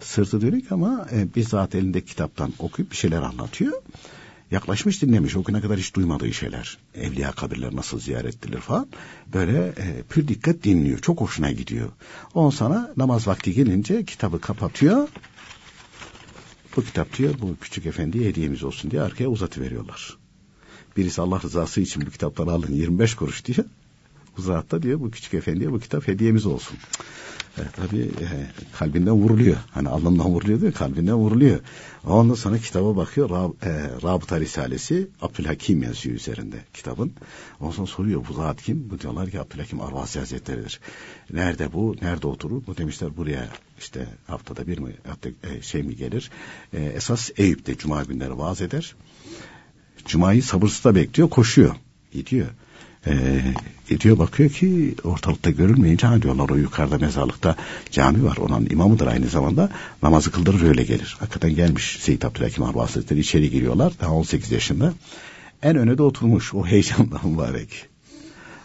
sırtı 0.00 0.40
dönük 0.40 0.72
ama 0.72 1.06
e, 1.12 1.34
bizzat 1.34 1.74
elinde 1.74 2.00
kitaptan 2.00 2.52
okuyup 2.58 2.90
bir 2.90 2.96
şeyler 2.96 3.22
anlatıyor. 3.22 3.72
Yaklaşmış 4.50 5.02
dinlemiş 5.02 5.36
o 5.36 5.44
güne 5.44 5.60
kadar 5.60 5.78
hiç 5.78 5.94
duymadığı 5.94 6.32
şeyler. 6.32 6.78
Evliya 6.94 7.32
kabirler 7.32 7.76
nasıl 7.76 8.00
ziyaret 8.00 8.44
edilir 8.44 8.60
falan. 8.60 8.88
Böyle 9.34 9.66
e, 9.66 10.02
pür 10.08 10.28
dikkat 10.28 10.64
dinliyor. 10.64 10.98
Çok 10.98 11.20
hoşuna 11.20 11.52
gidiyor. 11.52 11.88
On 12.34 12.50
sana 12.50 12.92
namaz 12.96 13.28
vakti 13.28 13.54
gelince 13.54 14.04
kitabı 14.04 14.40
kapatıyor. 14.40 15.08
Bu 16.76 16.84
kitap 16.84 17.18
diyor 17.18 17.34
bu 17.40 17.56
küçük 17.60 17.86
efendiye 17.86 18.28
hediyemiz 18.28 18.64
olsun 18.64 18.90
diye 18.90 19.02
arkaya 19.02 19.28
uzatıveriyorlar. 19.28 20.16
Birisi 20.96 21.22
Allah 21.22 21.40
rızası 21.42 21.80
için 21.80 22.06
bu 22.06 22.10
kitapları 22.10 22.50
alın 22.50 22.72
25 22.72 23.14
kuruş 23.14 23.44
diyor. 23.44 23.64
Uzatta 24.38 24.82
diyor 24.82 25.00
bu 25.00 25.10
küçük 25.10 25.34
efendiye 25.34 25.72
bu 25.72 25.80
kitap 25.80 26.08
hediyemiz 26.08 26.46
olsun. 26.46 26.76
E, 27.58 27.62
tabii 27.76 28.02
e, 28.02 28.28
kalbinden 28.78 29.14
vuruluyor. 29.14 29.56
Hani 29.70 29.88
alnından 29.88 30.26
vuruluyor 30.26 30.60
diyor 30.60 30.72
kalbinden 30.72 31.14
vuruluyor. 31.14 31.60
Ondan 32.06 32.34
sonra 32.34 32.58
kitaba 32.58 32.96
bakıyor. 32.96 33.30
Rab, 33.30 33.52
e, 33.62 33.90
Rabıta 34.02 34.40
Risalesi 34.40 35.08
Abdülhakim 35.22 35.82
yazıyor 35.82 36.16
üzerinde 36.16 36.56
kitabın. 36.74 37.12
Ondan 37.60 37.72
sonra 37.72 37.86
soruyor 37.86 38.24
bu 38.28 38.32
zat 38.32 38.62
kim? 38.62 38.90
Bu 38.90 39.00
diyorlar 39.00 39.30
ki 39.30 39.40
Abdülhakim 39.40 39.80
Arvasi 39.80 40.18
Hazretleri'dir. 40.18 40.80
Nerede 41.32 41.72
bu? 41.72 41.96
Nerede 42.02 42.26
oturur? 42.26 42.62
Bu 42.66 42.76
demişler 42.76 43.16
buraya 43.16 43.48
işte 43.78 44.06
haftada 44.26 44.66
bir 44.66 44.78
mi 44.78 44.92
e, 45.42 45.62
şey 45.62 45.82
mi 45.82 45.96
gelir? 45.96 46.30
E, 46.72 46.84
esas 46.84 47.30
Eyüp'te 47.36 47.76
Cuma 47.76 48.02
günleri 48.02 48.38
vaaz 48.38 48.60
eder. 48.60 48.94
Cuma'yı 50.06 50.42
sabırsızla 50.42 50.94
bekliyor, 50.94 51.30
koşuyor. 51.30 51.74
Gidiyor 52.12 52.48
e, 53.06 53.40
gidiyor 53.88 54.18
bakıyor 54.18 54.50
ki 54.50 54.94
ortalıkta 55.04 55.50
görülmeyince 55.50 56.06
ha 56.06 56.22
diyorlar 56.22 56.48
o 56.48 56.56
yukarıda 56.56 56.98
mezarlıkta 56.98 57.56
cami 57.90 58.24
var 58.24 58.36
onun 58.36 58.66
imamıdır 58.70 59.06
aynı 59.06 59.28
zamanda 59.28 59.70
namazı 60.02 60.30
kıldırır 60.30 60.62
öyle 60.62 60.84
gelir. 60.84 61.16
Hakikaten 61.20 61.54
gelmiş 61.54 61.98
Seyit 62.00 62.24
Abdülhakim 62.24 62.64
Arba 62.64 62.82
Hazretleri 62.82 63.20
içeri 63.20 63.50
giriyorlar 63.50 63.92
daha 64.00 64.14
18 64.14 64.52
yaşında 64.52 64.94
en 65.62 65.76
öne 65.76 65.98
de 65.98 66.02
oturmuş 66.02 66.54
o 66.54 66.66
heyecanla 66.66 67.20
mübarek. 67.24 67.86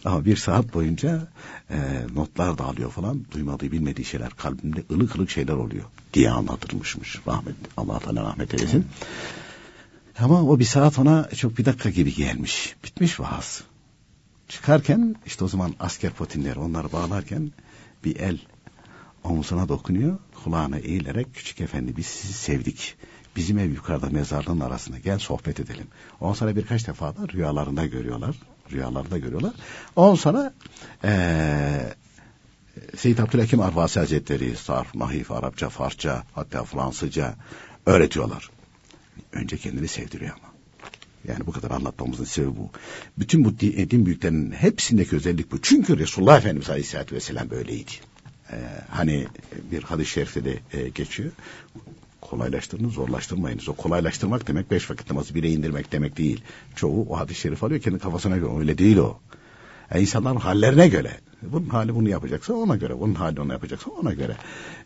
Ama 0.05 0.25
bir 0.25 0.35
saat 0.35 0.73
boyunca 0.73 1.27
e, 1.69 1.77
notlar 2.15 2.57
dağılıyor 2.57 2.91
falan. 2.91 3.25
Duymadığı 3.31 3.71
bilmediği 3.71 4.05
şeyler 4.05 4.29
kalbinde 4.29 4.83
ılık 4.91 5.15
ılık 5.15 5.29
şeyler 5.29 5.53
oluyor 5.53 5.83
diye 6.13 6.31
anlatılmışmış. 6.31 7.19
Rahmet, 7.27 7.55
Allah 7.77 7.99
Teala 7.99 8.23
rahmet 8.23 8.53
eylesin. 8.53 8.85
Ama 10.19 10.43
o 10.43 10.59
bir 10.59 10.65
saat 10.65 10.99
ona 10.99 11.29
çok 11.29 11.57
bir 11.57 11.65
dakika 11.65 11.89
gibi 11.89 12.15
gelmiş. 12.15 12.75
Bitmiş 12.83 13.19
vaaz. 13.19 13.63
Çıkarken 14.47 15.15
işte 15.25 15.43
o 15.43 15.47
zaman 15.47 15.75
asker 15.79 16.11
potinleri 16.11 16.59
onları 16.59 16.91
bağlarken 16.91 17.51
bir 18.03 18.15
el 18.15 18.39
omuzuna 19.23 19.69
dokunuyor. 19.69 20.17
Kulağına 20.43 20.77
eğilerek 20.77 21.27
küçük 21.33 21.61
efendi 21.61 21.97
biz 21.97 22.05
sizi 22.05 22.33
sevdik. 22.33 22.95
Bizim 23.35 23.57
ev 23.57 23.69
yukarıda 23.69 24.09
mezarlığın 24.09 24.59
arasında 24.59 24.97
gel 24.97 25.19
sohbet 25.19 25.59
edelim. 25.59 25.87
On 26.19 26.33
sonra 26.33 26.55
birkaç 26.55 26.87
defa 26.87 27.15
da 27.17 27.27
rüyalarında 27.33 27.85
görüyorlar. 27.85 28.35
Rüyalarında 28.71 29.17
görüyorlar. 29.17 29.53
On 29.95 30.15
sonra 30.15 30.53
ee, 31.03 31.93
Seyyid 32.97 33.17
Abdülhakim 33.17 33.59
Arvasi 33.59 33.99
Hazretleri 33.99 34.55
sarf, 34.55 34.95
mahif, 34.95 35.31
Arapça, 35.31 35.69
Farsça 35.69 36.23
hatta 36.33 36.63
Fransızca 36.63 37.35
öğretiyorlar. 37.85 38.49
Önce 39.31 39.57
kendini 39.57 39.87
sevdiriyor 39.87 40.35
ama. 40.37 40.52
Yani 41.27 41.45
bu 41.45 41.51
kadar 41.51 41.71
anlatmamızın 41.71 42.23
sebebi 42.23 42.57
bu. 42.57 42.69
Bütün 43.17 43.45
bu 43.45 43.59
din, 43.59 44.05
büyüklerinin 44.05 44.51
hepsindeki 44.51 45.15
özellik 45.15 45.51
bu. 45.51 45.61
Çünkü 45.61 45.99
Resulullah 45.99 46.37
Efendimiz 46.37 46.69
Aleyhisselatü 46.69 47.15
Vesselam 47.15 47.49
böyleydi. 47.49 47.91
Ee, 48.51 48.55
hani 48.89 49.27
bir 49.71 49.83
hadis-i 49.83 50.11
şerifte 50.11 50.45
de 50.45 50.59
e, 50.73 50.89
geçiyor. 50.89 51.31
Kolaylaştırın, 52.21 52.89
zorlaştırmayınız. 52.89 53.69
O 53.69 53.73
kolaylaştırmak 53.73 54.47
demek 54.47 54.71
beş 54.71 54.91
vakit 54.91 55.09
namazı 55.09 55.35
bire 55.35 55.49
indirmek 55.49 55.91
demek 55.91 56.17
değil. 56.17 56.41
Çoğu 56.75 57.05
o 57.09 57.17
hadis-i 57.17 57.39
şerif 57.39 57.63
alıyor 57.63 57.81
kendi 57.81 57.99
kafasına 57.99 58.37
göre. 58.37 58.59
Öyle 58.59 58.77
değil 58.77 58.97
o. 58.97 59.19
Yani 59.93 60.01
insanların 60.01 60.39
hallerine 60.39 60.87
göre 60.87 61.11
bunun 61.51 61.69
hali 61.69 61.95
bunu 61.95 62.09
yapacaksa 62.09 62.53
ona 62.53 62.75
göre, 62.75 62.99
bunun 62.99 63.15
hali 63.15 63.41
onu 63.41 63.51
yapacaksa 63.51 63.91
ona 63.91 64.13
göre 64.13 64.37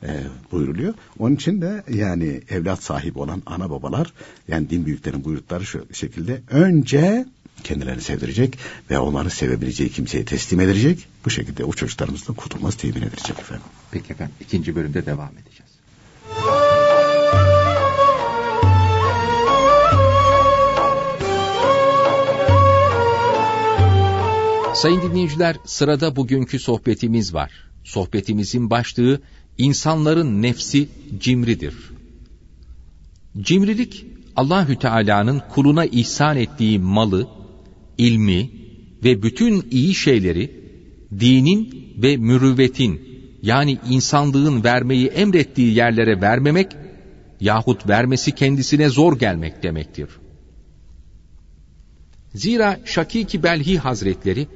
e, 0.04 0.24
buyuruluyor. 0.52 0.94
Onun 1.20 1.36
için 1.36 1.62
de 1.62 1.84
yani 1.90 2.42
evlat 2.50 2.84
sahibi 2.84 3.20
olan 3.20 3.44
ana 3.46 3.70
babalar 3.70 4.14
yani 4.48 4.70
din 4.70 4.86
büyüklerin 4.86 5.24
buyurdukları 5.24 5.66
şu 5.66 5.88
şekilde 5.94 6.42
önce 6.50 7.26
kendilerini 7.64 8.02
sevdirecek 8.02 8.58
ve 8.90 9.00
onları 9.00 9.30
sevebileceği 9.30 9.90
kimseye 9.90 10.26
teslim 10.26 10.60
edecek. 10.60 11.08
Bu 11.26 11.30
şekilde 11.30 11.64
o 11.64 11.74
çocuklarımızın 11.74 12.34
kurtulması 12.34 12.78
temin 12.78 13.02
edilecek 13.02 13.40
efendim. 13.40 13.66
Peki 13.92 14.14
efendim 14.14 14.36
ikinci 14.42 14.76
bölümde 14.76 15.06
devam 15.06 15.32
edeceğiz. 15.34 15.67
Sayın 24.78 25.02
dinleyiciler, 25.02 25.56
sırada 25.66 26.16
bugünkü 26.16 26.60
sohbetimiz 26.60 27.34
var. 27.34 27.52
Sohbetimizin 27.84 28.70
başlığı, 28.70 29.22
insanların 29.58 30.42
nefsi 30.42 30.90
cimridir. 31.20 31.76
Cimrilik, 33.42 34.06
Allahü 34.36 34.80
Teala'nın 34.80 35.42
kuluna 35.50 35.86
ihsan 35.86 36.38
ettiği 36.38 36.80
malı, 36.80 37.28
ilmi 37.98 38.50
ve 39.04 39.24
bütün 39.24 39.68
iyi 39.72 39.96
şeyleri, 39.96 40.52
dinin 41.20 41.94
ve 41.98 42.18
mürüvvetin, 42.18 43.02
yani 43.42 43.78
insanlığın 43.90 44.64
vermeyi 44.64 45.08
emrettiği 45.08 45.76
yerlere 45.76 46.22
vermemek, 46.22 46.72
yahut 47.40 47.90
vermesi 47.90 48.32
kendisine 48.32 48.90
zor 48.90 49.20
gelmek 49.20 49.64
demektir. 49.64 50.10
Zira 52.34 52.80
Şakiki 52.86 53.44
Belhi 53.44 53.78
Hazretleri, 53.78 54.48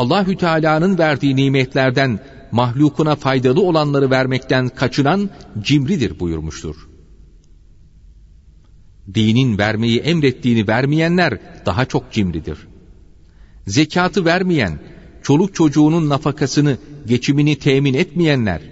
Allahü 0.00 0.36
Teala'nın 0.36 0.98
verdiği 0.98 1.36
nimetlerden 1.36 2.20
mahlukuna 2.52 3.16
faydalı 3.16 3.62
olanları 3.62 4.10
vermekten 4.10 4.68
kaçınan 4.68 5.30
cimridir 5.62 6.20
buyurmuştur. 6.20 6.76
Dinin 9.14 9.58
vermeyi 9.58 9.98
emrettiğini 9.98 10.68
vermeyenler 10.68 11.38
daha 11.66 11.84
çok 11.84 12.12
cimridir. 12.12 12.58
Zekatı 13.66 14.24
vermeyen, 14.24 14.78
çoluk 15.22 15.54
çocuğunun 15.54 16.08
nafakasını, 16.08 16.78
geçimini 17.06 17.58
temin 17.58 17.94
etmeyenler 17.94 18.62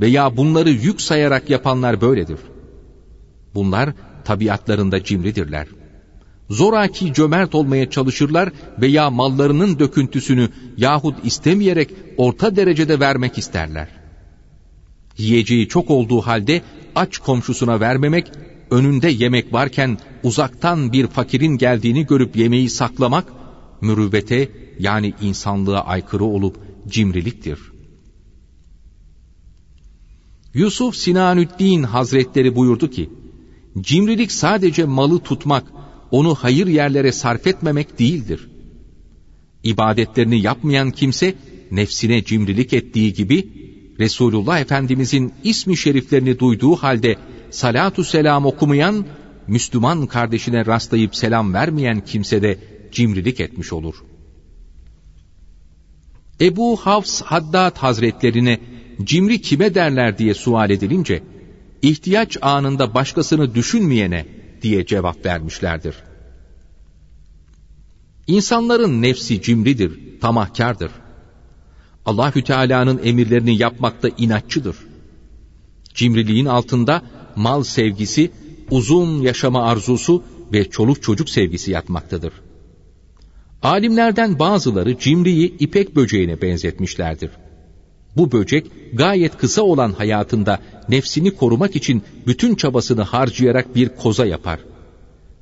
veya 0.00 0.36
bunları 0.36 0.70
yük 0.70 1.00
sayarak 1.00 1.50
yapanlar 1.50 2.00
böyledir. 2.00 2.38
Bunlar 3.54 3.94
tabiatlarında 4.24 5.04
cimridirler 5.04 5.66
zoraki 6.50 7.14
cömert 7.14 7.54
olmaya 7.54 7.90
çalışırlar 7.90 8.52
veya 8.80 9.10
mallarının 9.10 9.78
döküntüsünü 9.78 10.48
yahut 10.76 11.24
istemeyerek 11.24 11.90
orta 12.16 12.56
derecede 12.56 13.00
vermek 13.00 13.38
isterler. 13.38 13.88
Yiyeceği 15.18 15.68
çok 15.68 15.90
olduğu 15.90 16.20
halde 16.20 16.62
aç 16.94 17.18
komşusuna 17.18 17.80
vermemek, 17.80 18.32
önünde 18.70 19.08
yemek 19.08 19.52
varken 19.52 19.98
uzaktan 20.22 20.92
bir 20.92 21.06
fakirin 21.06 21.58
geldiğini 21.58 22.06
görüp 22.06 22.36
yemeği 22.36 22.70
saklamak, 22.70 23.32
mürüvvete 23.80 24.48
yani 24.78 25.14
insanlığa 25.22 25.80
aykırı 25.80 26.24
olup 26.24 26.56
cimriliktir. 26.88 27.58
Yusuf 30.54 30.96
Sinanüddin 30.96 31.82
Hazretleri 31.82 32.56
buyurdu 32.56 32.90
ki, 32.90 33.10
cimrilik 33.80 34.32
sadece 34.32 34.84
malı 34.84 35.18
tutmak, 35.18 35.64
onu 36.16 36.34
hayır 36.34 36.66
yerlere 36.66 37.12
sarf 37.12 37.46
etmemek 37.46 37.98
değildir. 37.98 38.48
İbadetlerini 39.64 40.40
yapmayan 40.40 40.90
kimse 40.90 41.34
nefsine 41.70 42.24
cimrilik 42.24 42.72
ettiği 42.72 43.12
gibi 43.12 43.48
Resulullah 43.98 44.60
Efendimizin 44.60 45.32
ismi 45.44 45.76
şeriflerini 45.76 46.38
duyduğu 46.38 46.76
halde 46.76 47.16
salatu 47.50 48.04
selam 48.04 48.46
okumayan, 48.46 49.06
Müslüman 49.46 50.06
kardeşine 50.06 50.66
rastlayıp 50.66 51.16
selam 51.16 51.54
vermeyen 51.54 52.00
kimse 52.00 52.42
de 52.42 52.58
cimrilik 52.92 53.40
etmiş 53.40 53.72
olur. 53.72 53.94
Ebu 56.40 56.76
Hafs 56.76 57.22
Haddad 57.22 57.76
Hazretlerine 57.76 58.60
cimri 59.04 59.40
kime 59.40 59.74
derler 59.74 60.18
diye 60.18 60.34
sual 60.34 60.70
edilince, 60.70 61.22
ihtiyaç 61.82 62.38
anında 62.42 62.94
başkasını 62.94 63.54
düşünmeyene 63.54 64.35
diye 64.62 64.86
cevap 64.86 65.26
vermişlerdir. 65.26 65.94
İnsanların 68.26 69.02
nefsi 69.02 69.42
cimridir, 69.42 70.20
tamahkardır. 70.20 70.90
Allahü 72.06 72.44
Teala'nın 72.44 73.00
emirlerini 73.04 73.58
yapmakta 73.58 74.08
inatçıdır. 74.18 74.76
Cimriliğin 75.94 76.46
altında 76.46 77.02
mal 77.36 77.62
sevgisi, 77.62 78.30
uzun 78.70 79.22
yaşama 79.22 79.62
arzusu 79.62 80.22
ve 80.52 80.70
çoluk 80.70 81.02
çocuk 81.02 81.30
sevgisi 81.30 81.70
yatmaktadır. 81.70 82.32
Alimlerden 83.62 84.38
bazıları 84.38 84.98
cimriyi 84.98 85.58
ipek 85.58 85.96
böceğine 85.96 86.42
benzetmişlerdir. 86.42 87.30
Bu 88.16 88.32
böcek 88.32 88.66
gayet 88.92 89.36
kısa 89.36 89.62
olan 89.62 89.92
hayatında 89.92 90.58
nefsini 90.88 91.30
korumak 91.30 91.76
için 91.76 92.02
bütün 92.26 92.54
çabasını 92.54 93.02
harcayarak 93.02 93.74
bir 93.74 93.88
koza 93.88 94.26
yapar. 94.26 94.60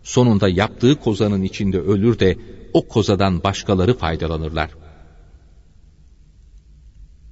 Sonunda 0.02 0.48
yaptığı 0.48 0.94
kozanın 0.94 1.42
içinde 1.42 1.80
ölür 1.80 2.18
de 2.18 2.36
o 2.72 2.88
kozadan 2.88 3.42
başkaları 3.42 3.94
faydalanırlar. 3.98 4.70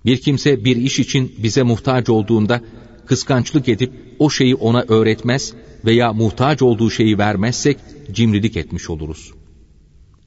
Bir 0.05 0.20
kimse 0.20 0.64
bir 0.64 0.76
iş 0.76 0.98
için 0.98 1.35
bize 1.38 1.62
muhtaç 1.62 2.09
olduğunda 2.09 2.61
kıskançlık 3.07 3.68
edip 3.68 3.92
o 4.18 4.31
şeyi 4.31 4.55
ona 4.55 4.85
öğretmez 4.88 5.52
veya 5.85 6.12
muhtaç 6.12 6.62
olduğu 6.62 6.90
şeyi 6.90 7.18
vermezsek 7.18 7.78
cimrilik 8.12 8.57
etmiş 8.57 8.90
oluruz. 8.90 9.33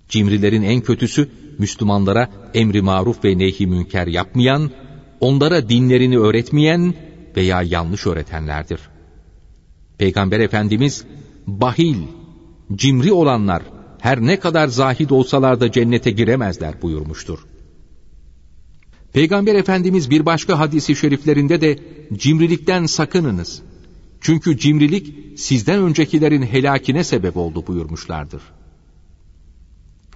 Cimrilerin 0.09 0.63
en 0.63 0.81
kötüsü 0.81 1.29
Müslümanlara 1.57 2.29
emri 2.53 2.81
maruf 2.81 3.23
ve 3.23 3.37
nehi 3.37 3.67
münker 3.67 4.07
yapmayan, 4.07 4.71
onlara 5.19 5.69
dinlerini 5.69 6.19
öğretmeyen 6.19 6.93
veya 7.37 7.61
yanlış 7.61 8.07
öğretenlerdir. 8.07 8.79
Peygamber 9.97 10.39
Efendimiz 10.39 11.05
bahil, 11.47 11.97
cimri 12.75 13.11
olanlar 13.11 13.63
her 13.99 14.21
ne 14.21 14.39
kadar 14.39 14.67
zahid 14.67 15.09
olsalar 15.09 15.59
da 15.59 15.71
cennete 15.71 16.11
giremezler 16.11 16.81
buyurmuştur. 16.81 17.39
Peygamber 19.13 19.55
Efendimiz 19.55 20.09
bir 20.09 20.25
başka 20.25 20.59
hadisi 20.59 20.95
şeriflerinde 20.95 21.61
de 21.61 21.79
cimrilikten 22.13 22.85
sakınınız. 22.85 23.61
Çünkü 24.21 24.57
cimrilik 24.57 25.15
sizden 25.39 25.79
öncekilerin 25.79 26.41
helakine 26.41 27.03
sebep 27.03 27.37
oldu 27.37 27.67
buyurmuşlardır. 27.67 28.41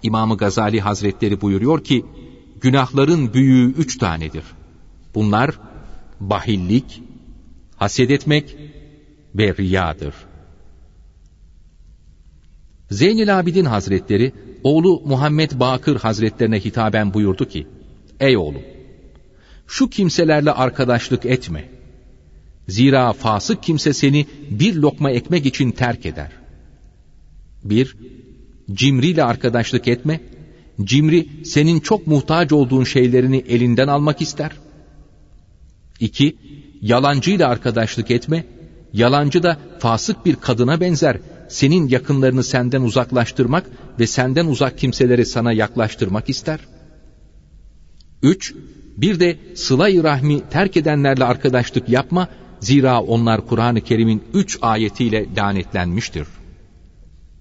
İmamı 0.03 0.37
Gazali 0.37 0.81
Hazretleri 0.81 1.41
buyuruyor 1.41 1.83
ki, 1.83 2.05
günahların 2.61 3.33
büyüğü 3.33 3.73
üç 3.73 3.97
tanedir. 3.97 4.43
Bunlar 5.15 5.59
bahillik, 6.19 7.01
haset 7.75 8.11
etmek 8.11 8.55
ve 9.35 9.55
riyadır. 9.57 10.13
Zeynel 12.91 13.39
Abidin 13.39 13.65
Hazretleri, 13.65 14.33
oğlu 14.63 15.01
Muhammed 15.05 15.51
Bakır 15.59 15.95
Hazretlerine 15.95 16.59
hitaben 16.59 17.13
buyurdu 17.13 17.47
ki, 17.47 17.67
Ey 18.19 18.37
oğlum, 18.37 18.61
şu 19.67 19.89
kimselerle 19.89 20.51
arkadaşlık 20.51 21.25
etme. 21.25 21.69
Zira 22.67 23.13
fasık 23.13 23.63
kimse 23.63 23.93
seni 23.93 24.25
bir 24.49 24.75
lokma 24.75 25.11
ekmek 25.11 25.45
için 25.45 25.71
terk 25.71 26.05
eder. 26.05 26.31
Bir, 27.63 27.97
cimriyle 28.73 29.23
arkadaşlık 29.23 29.87
etme. 29.87 30.21
Cimri 30.83 31.27
senin 31.45 31.79
çok 31.79 32.07
muhtaç 32.07 32.51
olduğun 32.51 32.83
şeylerini 32.83 33.37
elinden 33.37 33.87
almak 33.87 34.21
ister. 34.21 34.51
İki, 35.99 36.37
yalancıyla 36.81 37.49
arkadaşlık 37.49 38.11
etme. 38.11 38.45
Yalancı 38.93 39.43
da 39.43 39.57
fasık 39.79 40.25
bir 40.25 40.35
kadına 40.35 40.81
benzer. 40.81 41.17
Senin 41.49 41.87
yakınlarını 41.87 42.43
senden 42.43 42.81
uzaklaştırmak 42.81 43.69
ve 43.99 44.07
senden 44.07 44.45
uzak 44.45 44.77
kimseleri 44.77 45.25
sana 45.25 45.53
yaklaştırmak 45.53 46.29
ister. 46.29 46.59
Üç, 48.23 48.53
bir 48.97 49.19
de 49.19 49.37
sıla-i 49.55 50.03
rahmi 50.03 50.41
terk 50.49 50.77
edenlerle 50.77 51.23
arkadaşlık 51.23 51.89
yapma, 51.89 52.27
zira 52.59 53.01
onlar 53.01 53.47
Kur'an-ı 53.47 53.81
Kerim'in 53.81 54.23
üç 54.33 54.57
ayetiyle 54.61 55.25
lanetlenmiştir. 55.37 56.27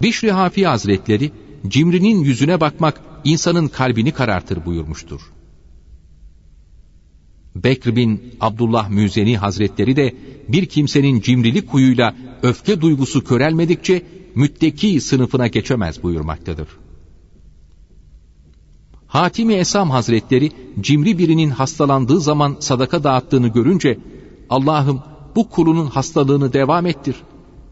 Bişri 0.03 0.31
Hafi 0.33 0.67
Hazretleri, 0.67 1.31
cimrinin 1.69 2.21
yüzüne 2.21 2.61
bakmak 2.61 3.01
insanın 3.25 3.69
kalbini 3.69 4.13
karartır 4.13 4.65
buyurmuştur. 4.65 5.21
Bekr 7.65 7.97
bin 7.97 8.35
Abdullah 8.41 8.89
Müzeni 8.89 9.37
Hazretleri 9.39 9.97
de 9.97 10.15
bir 10.49 10.67
kimsenin 10.67 11.21
cimrilik 11.21 11.69
kuyuyla 11.69 12.15
öfke 12.43 12.81
duygusu 12.81 13.25
körelmedikçe 13.25 14.03
mütteki 14.35 15.01
sınıfına 15.01 15.47
geçemez 15.47 16.03
buyurmaktadır. 16.03 16.69
Hatimi 19.07 19.55
Esam 19.55 19.91
Hazretleri 19.91 20.53
cimri 20.81 21.19
birinin 21.19 21.51
hastalandığı 21.51 22.21
zaman 22.21 22.57
sadaka 22.61 23.05
dağıttığını 23.05 23.49
görünce 23.49 23.99
Allah'ım 24.51 25.03
bu 25.37 25.49
kulunun 25.49 25.87
hastalığını 25.87 26.53
devam 26.53 26.87
ettir. 26.87 27.17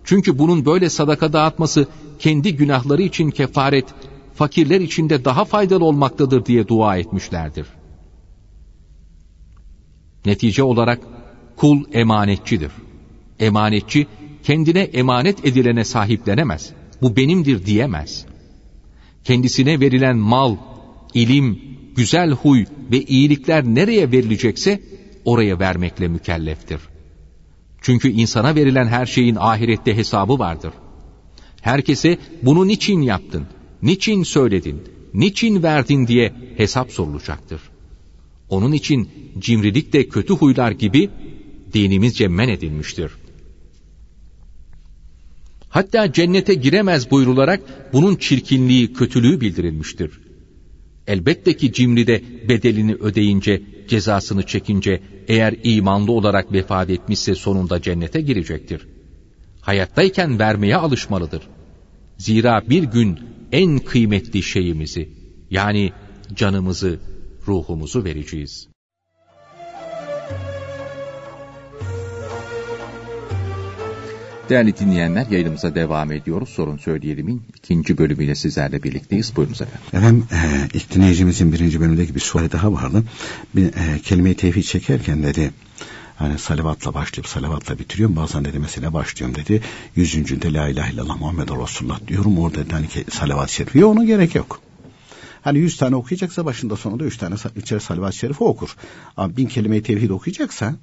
Çünkü 0.05 0.39
bunun 0.39 0.67
böyle 0.67 0.91
sadaka 0.91 1.33
dağıtması 1.33 1.87
kendi 2.19 2.57
günahları 2.57 3.03
için 3.03 3.31
kefaret, 3.31 3.87
fakirler 4.35 4.81
için 4.81 5.09
de 5.09 5.25
daha 5.25 5.45
faydalı 5.45 5.85
olmaktadır 5.85 6.47
diye 6.47 6.69
dua 6.69 6.97
etmişlerdir. 6.97 7.67
Netice 10.27 10.63
olarak 10.63 11.01
kul 11.57 11.85
emanetçidir. 11.93 12.71
Emanetçi 13.41 14.07
kendine 14.43 14.81
emanet 14.81 15.47
edilene 15.47 15.85
sahiplenemez. 15.85 16.73
Bu 17.03 17.17
benimdir 17.17 17.67
diyemez. 17.67 18.27
Kendisine 19.25 19.81
verilen 19.81 20.17
mal, 20.17 20.57
ilim, 21.15 21.61
güzel 21.97 22.31
huy 22.31 22.65
ve 22.93 23.03
iyilikler 23.03 23.65
nereye 23.65 24.13
verilecekse 24.13 24.83
oraya 25.25 25.59
vermekle 25.59 26.09
mükelleftir. 26.09 26.81
Çünkü 27.81 28.11
insana 28.11 28.55
verilen 28.55 28.87
her 28.87 29.07
şeyin 29.07 29.37
ahirette 29.37 29.97
hesabı 29.97 30.39
vardır. 30.39 30.73
Herkese 31.61 32.19
bunu 32.43 32.67
niçin 32.67 33.01
yaptın, 33.01 33.47
niçin 33.83 34.23
söyledin, 34.23 34.83
niçin 35.15 35.63
verdin 35.63 36.07
diye 36.07 36.33
hesap 36.57 36.93
sorulacaktır. 36.93 37.61
Onun 38.49 38.73
için 38.73 39.09
cimrilik 39.39 39.93
de 39.93 40.09
kötü 40.09 40.35
huylar 40.35 40.71
gibi 40.71 41.11
dinimizce 41.73 42.29
men 42.29 42.49
edilmiştir. 42.49 43.11
Hatta 45.69 46.13
cennete 46.13 46.55
giremez 46.55 47.11
buyrularak 47.11 47.61
bunun 47.93 48.17
çirkinliği, 48.17 48.93
kötülüğü 48.93 49.41
bildirilmiştir. 49.41 50.11
Elbette 51.07 51.57
ki 51.57 51.73
cimri 51.73 52.07
de 52.07 52.23
bedelini 52.49 52.95
ödeyince, 52.95 53.63
cezasını 53.89 54.43
çekince 54.43 55.01
eğer 55.29 55.55
imanlı 55.63 56.13
olarak 56.13 56.53
vefat 56.53 56.91
etmişse 56.91 57.35
sonunda 57.35 57.83
cennete 57.83 58.21
girecektir. 58.21 58.87
Hayattayken 59.61 60.39
vermeye 60.39 60.77
alışmalıdır. 60.77 61.43
Zira 62.19 62.63
bir 62.71 62.83
gün 62.83 63.19
en 63.53 63.79
kıymetli 63.79 64.43
şeyimizi 64.43 65.09
yani 65.51 65.93
canımızı, 66.35 67.01
ruhumuzu 67.49 68.05
vereceğiz. 68.05 68.69
Değerli 74.49 74.77
dinleyenler 74.77 75.27
yayınımıza 75.31 75.75
devam 75.75 76.13
ediyoruz. 76.13 76.49
Sorun 76.49 76.77
Söyleyelim'in 76.77 77.43
ikinci 77.57 77.99
bölümüyle 77.99 78.35
sizlerle 78.35 78.83
birlikteyiz. 78.83 79.37
Buyurunuz 79.37 79.63
efendim. 79.63 79.81
Efendim 79.93 80.27
e, 80.33 80.69
ilk 80.75 80.95
dinleyicimizin 80.95 81.53
birinci 81.53 81.81
bölümündeki 81.81 82.15
bir 82.15 82.21
soru 82.21 82.53
daha 82.53 82.73
vardı. 82.73 83.05
Bir 83.55 83.67
e, 83.67 83.99
kelime-i 84.03 84.35
tevhid 84.35 84.63
çekerken 84.63 85.23
dedi 85.23 85.51
hani 86.17 86.39
salavatla 86.39 86.95
başlayıp 86.95 87.29
salavatla 87.29 87.79
bitiriyorum. 87.79 88.17
Bazen 88.17 88.45
dedi 88.45 88.59
mesela 88.59 88.93
başlıyorum 88.93 89.37
dedi. 89.37 89.63
Yüzüncünde 89.97 90.53
la 90.53 90.69
ilahe 90.69 90.93
illallah 90.93 91.21
Muhammed 91.21 91.49
Resulullah 91.49 92.07
diyorum. 92.09 92.39
Orada 92.39 92.57
dedi 92.57 92.75
hani 92.75 92.87
salavat-ı 93.11 93.53
şerifi. 93.53 93.79
Yok 93.79 93.97
ona 93.97 94.05
gerek 94.05 94.35
yok. 94.35 94.61
Hani 95.47 95.59
yüz 95.59 95.77
tane 95.77 95.97
okuyacaksa 95.97 96.45
başında 96.45 96.77
sonunda 96.77 97.05
üç 97.05 97.17
tane 97.17 97.35
üçer 97.57 97.79
salavat-ı 97.79 98.17
şerifi 98.17 98.45
okur. 98.45 98.77
Ama 99.17 99.37
bin 99.37 99.47
kelime-i 99.47 99.83
tevhid 99.83 100.11
okuyacaksa 100.11 100.75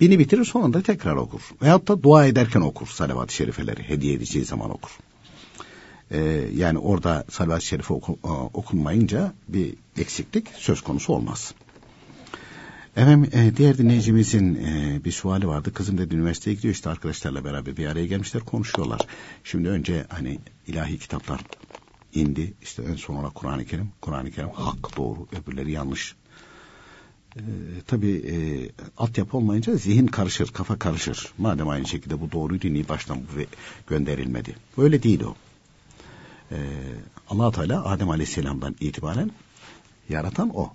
Bini 0.00 0.18
bitirir 0.18 0.44
sonunda 0.44 0.82
tekrar 0.82 1.16
okur. 1.16 1.40
Veyahut 1.62 1.88
da 1.88 2.02
dua 2.02 2.26
ederken 2.26 2.60
okur 2.60 2.86
salavat-ı 2.86 3.34
şerifeleri. 3.34 3.82
Hediye 3.82 4.14
edeceği 4.14 4.44
zaman 4.44 4.70
okur. 4.70 4.90
Ee, 6.10 6.48
yani 6.54 6.78
orada 6.78 7.24
salavat-ı 7.30 7.66
şerife 7.66 7.94
oku, 7.94 8.18
e, 8.24 8.28
okunmayınca 8.28 9.32
bir 9.48 9.74
eksiklik 9.98 10.48
söz 10.56 10.80
konusu 10.80 11.12
olmaz. 11.12 11.54
Efendim 12.96 13.30
e, 13.32 13.56
diğer 13.56 13.78
dinleyicimizin 13.78 14.54
e, 14.54 15.00
bir 15.04 15.12
suali 15.12 15.48
vardı. 15.48 15.72
Kızım 15.74 15.98
dedi 15.98 16.14
üniversiteye 16.14 16.56
gidiyor 16.56 16.74
işte 16.74 16.90
arkadaşlarla 16.90 17.44
beraber 17.44 17.76
bir 17.76 17.86
araya 17.86 18.06
gelmişler 18.06 18.42
konuşuyorlar. 18.42 19.00
Şimdi 19.44 19.68
önce 19.68 20.06
hani 20.08 20.38
ilahi 20.66 20.98
kitaplar 20.98 21.40
indi. 22.20 22.54
İşte 22.62 22.82
en 22.82 22.96
sonra 22.96 23.30
Kur'an-ı 23.30 23.64
Kerim. 23.64 23.88
Kur'an-ı 24.00 24.30
Kerim 24.30 24.50
hak 24.50 24.96
doğru 24.96 25.26
öbürleri 25.32 25.72
yanlış 25.72 26.14
e, 27.36 27.42
tabii 27.86 28.16
e, 28.16 28.36
altyapı 28.96 29.36
olmayınca 29.36 29.76
zihin 29.76 30.06
karışır, 30.06 30.48
kafa 30.48 30.78
karışır. 30.78 31.32
Madem 31.38 31.68
aynı 31.68 31.86
şekilde 31.86 32.20
bu 32.20 32.32
doğruydu 32.32 32.72
niye 32.72 32.88
baştan 32.88 33.18
bu 33.18 33.40
gönderilmedi? 33.86 34.56
Öyle 34.76 35.02
değil 35.02 35.22
o. 35.22 35.34
Ee, 36.52 36.56
allah 37.28 37.52
Teala 37.52 37.84
Adem 37.84 38.10
Aleyhisselam'dan 38.10 38.76
itibaren 38.80 39.30
yaratan 40.08 40.56
o. 40.56 40.72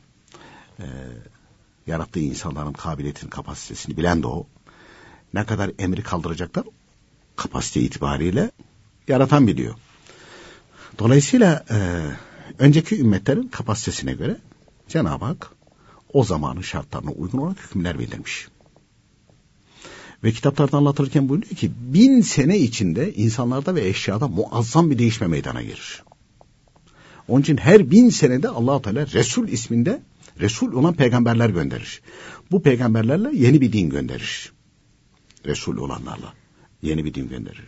Ee, 0.79 0.85
yarattığı 1.87 2.19
insanların 2.19 2.73
kabiliyetini, 2.73 3.29
kapasitesini 3.29 3.97
bilen 3.97 4.23
de 4.23 4.27
o. 4.27 4.47
Ne 5.33 5.45
kadar 5.45 5.71
emri 5.79 6.03
kaldıracaklar 6.03 6.65
kapasite 7.35 7.81
itibariyle 7.81 8.51
yaratan 9.07 9.47
biliyor. 9.47 9.75
Dolayısıyla 11.01 11.65
e, 11.69 11.77
önceki 12.59 12.99
ümmetlerin 12.99 13.47
kapasitesine 13.47 14.13
göre 14.13 14.37
Cenab-ı 14.87 15.25
Hak 15.25 15.51
o 16.13 16.23
zamanın 16.23 16.61
şartlarına 16.61 17.11
uygun 17.11 17.37
olarak 17.37 17.63
hükümler 17.63 17.99
bildirmiş. 17.99 18.47
Ve 20.23 20.31
kitaplarda 20.31 20.77
anlatırken 20.77 21.29
buyuruyor 21.29 21.55
ki 21.55 21.71
bin 21.79 22.21
sene 22.21 22.57
içinde 22.57 23.13
insanlarda 23.13 23.75
ve 23.75 23.87
eşyada 23.87 24.27
muazzam 24.27 24.91
bir 24.91 24.99
değişme 24.99 25.27
meydana 25.27 25.61
gelir. 25.61 26.03
Onun 27.27 27.41
için 27.41 27.57
her 27.57 27.91
bin 27.91 28.09
senede 28.09 28.49
allah 28.49 28.81
Teala 28.81 29.07
Resul 29.07 29.47
isminde 29.47 30.01
Resul 30.39 30.73
olan 30.73 30.93
peygamberler 30.93 31.49
gönderir. 31.49 32.01
Bu 32.51 32.61
peygamberlerle 32.61 33.29
yeni 33.33 33.61
bir 33.61 33.73
din 33.73 33.89
gönderir. 33.89 34.51
Resul 35.45 35.77
olanlarla 35.77 36.33
yeni 36.81 37.05
bir 37.05 37.13
din 37.13 37.29
gönderir. 37.29 37.67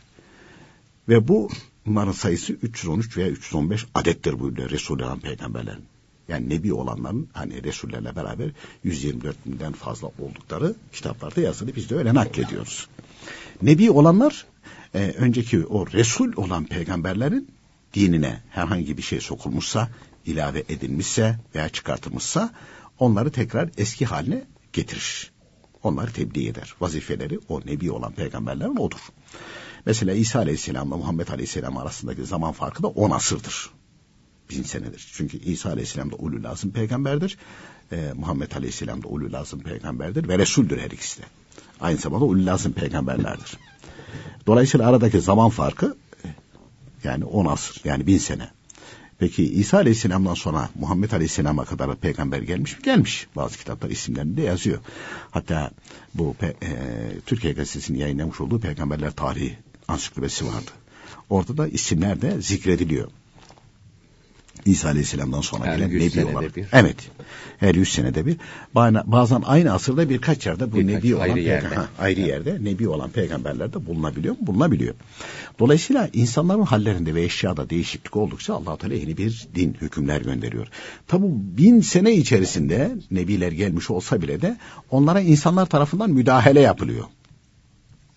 Ve 1.10 1.28
bu 1.28 1.50
bunların 1.86 2.12
sayısı 2.12 2.54
313 2.54 3.18
veya 3.18 3.30
315 3.30 3.86
adettir 3.94 4.40
buyuruyor 4.40 4.70
Resul 4.70 5.00
olan 5.00 5.20
peygamberlerin. 5.20 5.86
Yani 6.28 6.50
Nebi 6.50 6.74
olanların 6.74 7.30
hani 7.34 7.64
Resullerle 7.64 8.16
beraber 8.16 8.52
124 8.84 9.46
binden 9.46 9.74
fazla 9.74 10.08
oldukları 10.08 10.76
kitaplarda 10.92 11.42
yazılı 11.42 11.76
biz 11.76 11.90
de 11.90 11.96
öyle 11.96 12.14
naklediyoruz. 12.14 12.88
Nebi 13.62 13.92
olanlar 13.92 14.46
e, 14.94 15.00
önceki 15.18 15.66
o 15.66 15.88
Resul 15.88 16.34
olan 16.36 16.66
peygamberlerin 16.66 17.48
dinine 17.94 18.42
herhangi 18.50 18.98
bir 18.98 19.02
şey 19.02 19.22
sokulmuşsa, 19.22 19.90
ilave 20.26 20.64
edilmişse 20.70 21.40
veya 21.56 21.70
çıkartılmışsa 21.70 22.54
onları 23.00 23.32
tekrar 23.32 23.70
eski 23.78 24.06
haline 24.06 24.44
getirir. 24.74 25.32
Onları 25.84 26.14
tebliğ 26.14 26.48
eder. 26.48 26.76
Vazifeleri 26.82 27.40
o 27.50 27.62
nebi 27.62 27.92
olan 27.92 28.12
peygamberlerin 28.12 28.76
odur. 28.78 29.00
Mesela 29.86 30.14
İsa 30.14 30.40
Aleyhisselam'la 30.40 30.98
Muhammed 30.98 31.28
Aleyhisselam 31.28 31.78
arasındaki 31.78 32.26
zaman 32.26 32.52
farkı 32.52 32.84
da 32.84 32.88
10 32.88 33.12
asırdır. 33.12 33.70
Bin 34.50 34.64
senedir. 34.64 35.12
Çünkü 35.14 35.38
İsa 35.38 35.70
Aleyhisselam 35.70 36.12
da 36.12 36.16
ulul 36.16 36.44
azım 36.44 36.72
peygamberdir. 36.72 37.38
Ee, 37.92 38.14
Muhammed 38.16 38.52
Aleyhisselam 38.52 39.04
da 39.04 39.08
ulul 39.08 39.34
azım 39.34 39.60
peygamberdir 39.60 40.28
ve 40.28 40.38
Resul'dür 40.40 40.78
her 40.78 40.92
ikisi 40.92 41.22
de. 41.22 41.26
Aynı 41.82 41.98
zamanda 41.98 42.26
ulul 42.26 42.48
azım 42.48 42.74
peygamberlerdir. 42.74 43.58
Dolayısıyla 44.48 44.90
aradaki 44.90 45.22
zaman 45.22 45.50
farkı 45.50 45.98
yani 47.04 47.26
10 47.26 47.46
asır 47.46 47.82
yani 47.84 48.08
bin 48.08 48.18
sene. 48.18 48.50
Peki 49.20 49.54
İsa 49.54 49.78
Aleyhisselam'dan 49.78 50.34
sonra 50.34 50.70
Muhammed 50.76 51.12
Aleyhisselam'a 51.12 51.66
kadar 51.66 51.96
peygamber 51.96 52.42
gelmiş 52.42 52.78
mi? 52.78 52.84
Gelmiş. 52.84 53.28
Bazı 53.36 53.58
kitaplar 53.58 53.90
isimlerinde 53.90 54.42
yazıyor. 54.42 54.80
Hatta 55.32 55.72
bu 56.14 56.36
e, 56.42 56.52
Türkiye 57.26 57.54
Gazetesi'nin 57.54 57.98
yayınlamış 57.98 58.42
olduğu 58.42 58.60
peygamberler 58.60 59.12
tarihi 59.12 59.58
ansiklopedisi 59.94 60.46
vardı. 60.46 60.72
Orada 61.30 61.58
da 61.58 61.68
isimler 61.68 62.22
de 62.22 62.42
zikrediliyor. 62.42 63.08
İsa 64.66 64.88
Aleyhisselam'dan 64.88 65.42
sonra 65.42 65.66
her 65.66 65.78
gelen 65.78 66.00
nebi 66.00 66.26
olarak. 66.26 66.56
Bir. 66.56 66.66
Evet. 66.72 66.96
Her 67.60 67.76
yüz 67.76 67.90
senede 67.90 68.26
bir. 68.26 68.38
Bazen 69.06 69.42
aynı 69.46 69.74
asırda 69.74 70.10
birkaç 70.10 70.46
yerde 70.46 70.72
bu 70.72 70.76
birkaç 70.76 71.04
nebi 71.04 71.16
olan 71.16 71.24
ayrı 71.24 71.40
yerde. 71.40 71.76
Ha, 71.76 71.88
ayrı 72.00 72.22
yerde 72.22 72.58
nebi 72.62 72.88
olan 72.88 73.10
peygamberler 73.10 73.74
de 73.74 73.86
bulunabiliyor 73.86 74.34
mu? 74.34 74.48
Bulunabiliyor. 74.48 74.96
Dolayısıyla 75.60 76.10
insanların 76.14 76.62
hallerinde 76.62 77.16
ve 77.16 77.24
eşyada 77.24 77.70
değişiklik 77.70 78.18
oldukça 78.18 78.54
allah 78.54 78.78
Teala 78.78 78.94
yeni 78.94 79.18
bir 79.18 79.48
din, 79.56 79.78
hükümler 79.82 80.22
gönderiyor. 80.22 80.68
Tabi 81.08 81.26
bin 81.30 81.82
sene 81.82 82.14
içerisinde 82.14 82.92
nebiler 83.12 83.52
gelmiş 83.52 83.90
olsa 83.90 84.22
bile 84.22 84.42
de 84.42 84.58
onlara 84.92 85.22
insanlar 85.22 85.66
tarafından 85.66 86.10
müdahale 86.10 86.60
yapılıyor 86.60 87.06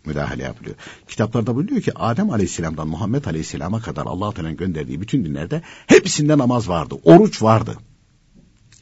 müdahale 0.06 0.42
yapılıyor. 0.42 0.76
Kitaplarda 1.08 1.56
buyuruyor 1.56 1.82
ki 1.82 1.92
Adem 1.94 2.30
Aleyhisselam'dan 2.30 2.88
Muhammed 2.88 3.24
Aleyhisselam'a 3.24 3.80
kadar 3.80 4.06
Allah 4.06 4.32
Teala'nın 4.32 4.56
gönderdiği 4.56 5.00
bütün 5.00 5.24
dinlerde 5.24 5.62
hepsinde 5.86 6.38
namaz 6.38 6.68
vardı, 6.68 6.94
oruç 7.04 7.42
vardı. 7.42 7.76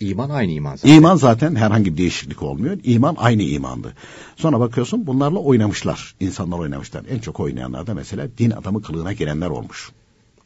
İman 0.00 0.30
aynı 0.30 0.52
iman 0.52 0.76
zaten. 0.76 0.94
İman 0.94 1.16
zaten 1.16 1.54
herhangi 1.54 1.92
bir 1.92 1.98
değişiklik 1.98 2.42
olmuyor. 2.42 2.78
İman 2.84 3.14
aynı 3.18 3.42
imandı. 3.42 3.94
Sonra 4.36 4.60
bakıyorsun 4.60 5.06
bunlarla 5.06 5.38
oynamışlar. 5.38 6.14
İnsanlar 6.20 6.58
oynamışlar. 6.58 7.02
En 7.10 7.18
çok 7.18 7.40
oynayanlar 7.40 7.86
da 7.86 7.94
mesela 7.94 8.28
din 8.38 8.50
adamı 8.50 8.82
kılığına 8.82 9.12
girenler 9.12 9.46
olmuş. 9.46 9.90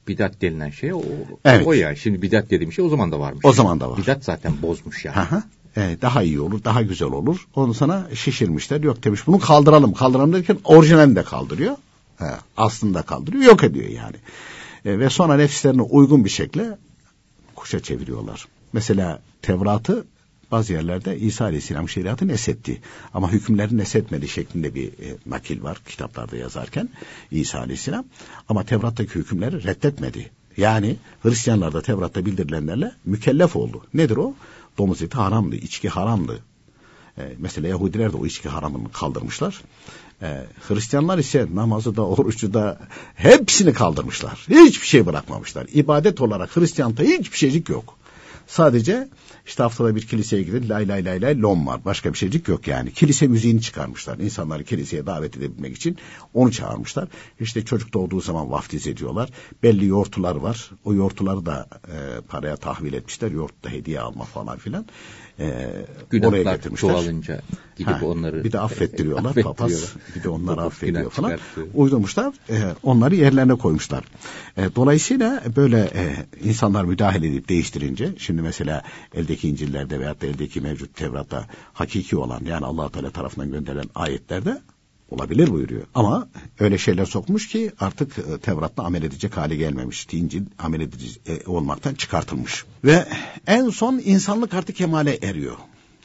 Bidat 0.09 0.43
denilen 0.43 0.71
şey 0.71 0.95
o, 0.95 1.03
evet. 1.45 1.67
o 1.67 1.73
ya. 1.73 1.97
Şimdi 1.97 2.23
bidat 2.23 2.51
dediğim 2.51 2.73
şey 2.73 2.85
o 2.85 2.89
zaman 2.89 3.13
da 3.13 3.21
varmış. 3.21 3.45
O 3.45 3.53
zaman 3.53 3.81
da 3.81 3.91
var. 3.91 3.99
Bidat 3.99 4.25
zaten 4.25 4.53
bozmuş 4.63 5.05
yani. 5.05 5.17
Aha. 5.17 5.43
Evet, 5.81 6.03
daha 6.03 6.23
iyi 6.23 6.41
olur, 6.41 6.65
daha 6.65 6.83
güzel 6.83 7.09
olur. 7.09 7.47
Onu 7.55 7.75
sana 7.75 8.07
şişirmişler. 8.15 8.81
Yok 8.81 9.05
demiş 9.05 9.27
bunu 9.27 9.39
kaldıralım. 9.39 9.93
Kaldıralım 9.93 10.33
derken 10.33 10.59
orijinalini 10.65 11.17
de 11.17 11.23
kaldırıyor. 11.23 11.77
He, 12.17 12.31
aslında 12.57 13.03
kaldırıyor, 13.03 13.45
yok 13.45 13.65
ediyor 13.65 13.89
yani. 13.89 14.17
E, 14.85 14.99
ve 14.99 15.11
sonra 15.11 15.37
nefislerine 15.37 15.83
uygun 15.83 16.25
bir 16.25 16.31
şekilde 16.31 16.79
kuşa 17.55 17.81
çeviriyorlar. 17.81 18.49
Mesela 18.73 19.23
Tevrat'ı 19.43 20.05
bazı 20.51 20.73
yerlerde 20.73 21.19
İsa 21.19 21.45
Aleyhisselam 21.45 21.89
şeriatı 21.89 22.29
nesetti. 22.29 22.81
Ama 23.15 23.33
hükümleri 23.33 23.79
nesetmedi 23.79 24.29
şeklinde 24.29 24.75
bir 24.75 24.87
e, 24.87 25.17
nakil 25.27 25.63
var 25.63 25.81
kitaplarda 25.87 26.37
yazarken 26.37 26.89
İsa 27.31 27.59
Aleyhisselam. 27.59 28.05
Ama 28.49 28.65
Tevrat'taki 28.65 29.15
hükümleri 29.15 29.65
reddetmedi. 29.65 30.31
Yani 30.57 30.97
Hristiyanlar 31.23 31.73
da 31.73 31.83
Tevrat'ta 31.83 32.27
bildirilenlerle 32.27 32.93
mükellef 33.05 33.57
oldu. 33.57 33.83
Nedir 33.95 34.17
o? 34.17 34.35
Domuz 34.79 35.03
eti 35.03 35.17
haramdı, 35.17 35.57
içki 35.57 35.89
haramdı. 35.89 36.39
E, 37.19 37.33
mesela 37.39 37.69
Yahudiler 37.69 38.13
de 38.13 38.17
o 38.17 38.27
içki 38.27 38.49
haramını 38.49 38.93
kaldırmışlar. 38.93 39.63
E, 40.23 40.45
Hristiyanlar 40.69 41.19
ise 41.19 41.47
namazı 41.55 41.97
da 41.97 42.07
orucu 42.07 42.55
da 42.55 42.79
hepsini 43.15 43.73
kaldırmışlar. 43.73 44.47
Hiçbir 44.49 44.87
şey 44.87 45.07
bırakmamışlar. 45.07 45.67
İbadet 45.75 46.21
olarak 46.21 46.57
Hristiyan'da 46.57 47.03
hiçbir 47.03 47.37
şeycik 47.37 47.69
yok. 47.69 47.95
Sadece 48.47 49.09
işte 49.49 49.63
haftada 49.63 49.97
bir 49.97 50.07
kiliseye 50.07 50.43
gidin 50.43 50.69
lay 50.69 50.89
lay 50.89 51.05
lay 51.05 51.23
lay 51.23 51.41
lom 51.41 51.67
var. 51.67 51.85
Başka 51.85 52.13
bir 52.13 52.19
şeycik 52.19 52.49
yok 52.49 52.69
yani. 52.69 52.93
Kilise 52.93 53.27
müziğini 53.27 53.61
çıkarmışlar. 53.61 54.19
İnsanları 54.19 54.65
kiliseye 54.65 55.07
davet 55.07 55.37
edebilmek 55.37 55.77
için 55.77 55.97
onu 56.35 56.53
çağırmışlar. 56.53 57.09
İşte 57.41 57.65
çocuk 57.65 57.93
doğduğu 57.93 58.21
zaman 58.21 58.51
vaftiz 58.51 58.87
ediyorlar. 58.87 59.31
Belli 59.63 59.87
yortular 59.87 60.37
var. 60.37 60.71
O 60.85 60.95
yortuları 60.95 61.47
da 61.47 61.69
e, 61.89 62.21
paraya 62.21 62.57
tahvil 62.57 62.93
etmişler. 62.93 63.31
Yoğurtta 63.31 63.71
hediye 63.71 64.01
alma 64.01 64.25
falan 64.25 64.59
filan. 64.59 64.87
E, 65.41 65.71
Günahlar 66.11 66.29
oraya 66.29 66.57
getirmişler. 66.57 66.91
çoğalınca 66.91 67.41
gidip 67.77 67.93
ha, 67.93 68.07
onları 68.07 68.45
bir 68.45 68.53
de 68.53 68.61
affettiriyorlar. 68.61 69.31
affettiriyor. 69.31 69.57
Papaz 69.57 69.95
bir 70.17 70.23
de 70.23 70.29
onları 70.29 70.61
affediyor 70.61 71.11
falan. 71.11 71.31
Çıkartıyor. 71.31 71.67
Uydurmuşlar. 71.75 72.35
E, 72.51 72.63
onları 72.83 73.15
yerlerine 73.15 73.55
koymuşlar. 73.55 74.05
E, 74.57 74.75
dolayısıyla 74.77 75.43
böyle 75.57 75.79
e, 75.95 76.27
insanlar 76.49 76.85
müdahale 76.85 77.29
edip 77.29 77.49
değiştirince 77.49 78.15
şimdi 78.19 78.43
mesela 78.43 78.83
eldeki 79.15 79.49
İncil'lerde 79.49 80.01
veyahut 80.01 80.23
da 80.23 80.27
eldeki 80.27 80.61
mevcut 80.61 80.95
Tevrat'ta 80.97 81.47
hakiki 81.73 82.17
olan 82.17 82.41
yani 82.45 82.67
allah 82.67 82.89
Teala 82.89 83.11
tarafından 83.11 83.51
gönderilen 83.51 83.91
ayetlerde 83.95 84.61
olabilir 85.11 85.51
buyuruyor. 85.51 85.83
Ama 85.95 86.29
öyle 86.59 86.79
şeyler 86.79 87.05
sokmuş 87.05 87.49
ki 87.49 87.73
artık 87.81 88.19
e, 88.19 88.39
Tevrat'ta 88.39 88.83
amel 88.83 89.03
edecek 89.03 89.37
hale 89.37 89.57
gelmemiş. 89.57 90.07
İncil 90.13 90.43
amel 90.59 90.81
edici 90.81 91.21
e, 91.27 91.47
olmaktan 91.47 91.95
çıkartılmış. 91.95 92.65
Ve 92.85 93.09
en 93.47 93.71
son 93.71 94.03
insanlık 94.05 94.55
artık 94.55 94.77
kemale 94.77 95.17
eriyor. 95.17 95.57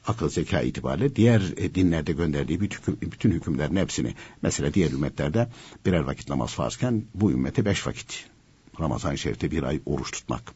Akıl 0.07 0.29
zeka 0.29 0.61
itibariyle 0.61 1.15
diğer 1.15 1.41
e, 1.57 1.75
dinlerde 1.75 2.11
gönderdiği 2.11 2.61
bütün, 2.61 3.01
bütün 3.01 3.31
hükümlerin 3.31 3.75
hepsini 3.75 4.13
mesela 4.41 4.73
diğer 4.73 4.91
ümmetlerde 4.91 5.49
birer 5.85 5.99
vakit 5.99 6.29
namaz 6.29 6.51
farzken 6.51 7.03
bu 7.15 7.31
ümmete 7.31 7.65
beş 7.65 7.87
vakit 7.87 8.25
Ramazan-ı 8.79 9.17
Şerif'te 9.17 9.51
bir 9.51 9.63
ay 9.63 9.79
oruç 9.85 10.11
tutmak, 10.11 10.53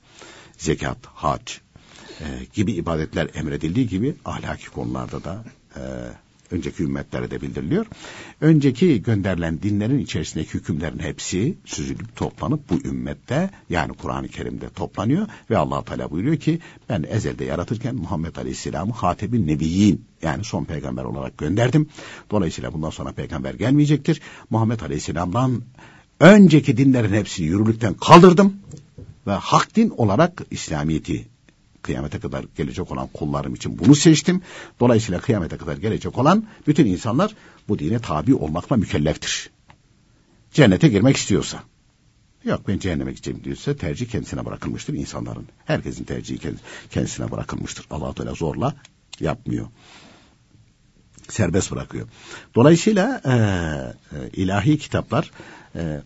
zekat, 0.57 0.97
hac 1.05 1.51
e, 2.21 2.25
gibi 2.53 2.71
ibadetler 2.71 3.29
emredildiği 3.33 3.87
gibi 3.87 4.15
ahlaki 4.25 4.69
konularda 4.69 5.23
da 5.23 5.45
e, 5.75 5.81
önceki 6.51 6.83
ümmetlere 6.83 7.31
de 7.31 7.41
bildiriliyor. 7.41 7.85
Önceki 8.41 9.03
gönderilen 9.03 9.61
dinlerin 9.61 9.99
içerisindeki 9.99 10.53
hükümlerin 10.53 10.99
hepsi 10.99 11.57
süzülüp 11.65 12.15
toplanıp 12.15 12.69
bu 12.69 12.87
ümmette 12.87 13.49
yani 13.69 13.93
Kur'an-ı 13.93 14.27
Kerim'de 14.27 14.69
toplanıyor 14.69 15.27
ve 15.49 15.57
Allah 15.57 15.83
Teala 15.83 16.11
buyuruyor 16.11 16.37
ki 16.37 16.59
ben 16.89 17.05
ezelde 17.09 17.45
yaratırken 17.45 17.95
Muhammed 17.95 18.35
Aleyhisselam'ı 18.35 18.93
Hatebin 18.93 19.47
Nebiyyin 19.47 20.05
yani 20.21 20.43
son 20.43 20.63
peygamber 20.63 21.03
olarak 21.03 21.37
gönderdim. 21.37 21.87
Dolayısıyla 22.31 22.73
bundan 22.73 22.89
sonra 22.89 23.11
peygamber 23.11 23.53
gelmeyecektir. 23.53 24.21
Muhammed 24.49 24.79
Aleyhisselam'dan 24.79 25.61
önceki 26.19 26.77
dinlerin 26.77 27.13
hepsini 27.13 27.47
yürürlükten 27.47 27.93
kaldırdım 27.93 28.53
ve 29.27 29.31
hak 29.31 29.75
din 29.75 29.89
olarak 29.89 30.41
İslamiyet'i 30.51 31.27
kıyamete 31.87 32.19
kadar 32.19 32.45
gelecek 32.57 32.91
olan 32.91 33.07
kullarım 33.07 33.55
için 33.55 33.79
bunu 33.79 33.95
seçtim. 33.95 34.41
Dolayısıyla 34.79 35.21
kıyamete 35.21 35.57
kadar 35.57 35.77
gelecek 35.77 36.17
olan 36.17 36.47
bütün 36.67 36.85
insanlar 36.85 37.35
bu 37.67 37.79
dine 37.79 37.99
tabi 37.99 38.35
olmakla 38.35 38.77
mükelleftir. 38.77 39.49
Cennete 40.51 40.87
girmek 40.87 41.17
istiyorsa. 41.17 41.63
Yok 42.43 42.67
ben 42.67 42.79
cehenneme 42.79 43.11
gideceğim 43.11 43.43
diyorsa 43.43 43.75
tercih 43.75 44.09
kendisine 44.09 44.45
bırakılmıştır 44.45 44.93
insanların. 44.93 45.47
Herkesin 45.65 46.03
tercihi 46.03 46.39
kendisine 46.91 47.31
bırakılmıştır. 47.31 47.85
allah 47.91 48.13
Teala 48.13 48.33
zorla 48.33 48.73
yapmıyor. 49.19 49.67
Serbest 51.29 51.71
bırakıyor. 51.71 52.07
Dolayısıyla 52.55 53.21
e, 53.25 53.33
ilahi 54.33 54.77
kitaplar 54.77 55.31
e, 55.75 56.01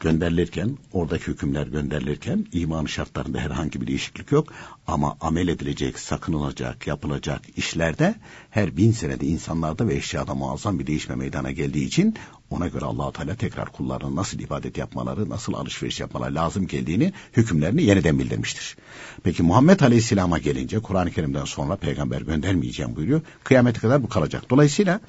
gönderilirken, 0.00 0.78
oradaki 0.92 1.26
hükümler 1.26 1.66
gönderilirken 1.66 2.46
iman 2.52 2.84
şartlarında 2.84 3.38
herhangi 3.38 3.80
bir 3.80 3.86
değişiklik 3.86 4.32
yok. 4.32 4.52
Ama 4.86 5.16
amel 5.20 5.48
edilecek, 5.48 5.98
sakınılacak, 5.98 6.86
yapılacak 6.86 7.42
işlerde 7.56 8.14
her 8.50 8.76
bin 8.76 8.92
senede 8.92 9.26
insanlarda 9.26 9.88
ve 9.88 9.94
eşyada 9.94 10.34
muazzam 10.34 10.78
bir 10.78 10.86
değişme 10.86 11.14
meydana 11.14 11.50
geldiği 11.50 11.84
için 11.84 12.14
ona 12.50 12.68
göre 12.68 12.84
allah 12.84 13.12
Teala 13.12 13.34
tekrar 13.34 13.72
kullarına 13.72 14.16
nasıl 14.16 14.38
ibadet 14.38 14.78
yapmaları, 14.78 15.28
nasıl 15.28 15.54
alışveriş 15.54 16.00
yapmaları 16.00 16.34
lazım 16.34 16.66
geldiğini, 16.66 17.12
hükümlerini 17.36 17.82
yeniden 17.82 18.18
bildirmiştir. 18.18 18.76
Peki 19.22 19.42
Muhammed 19.42 19.80
Aleyhisselam'a 19.80 20.38
gelince 20.38 20.78
Kur'an-ı 20.78 21.10
Kerim'den 21.10 21.44
sonra 21.44 21.76
peygamber 21.76 22.20
göndermeyeceğim 22.20 22.96
buyuruyor. 22.96 23.20
Kıyamete 23.44 23.80
kadar 23.80 24.02
bu 24.02 24.08
kalacak. 24.08 24.50
Dolayısıyla 24.50 25.00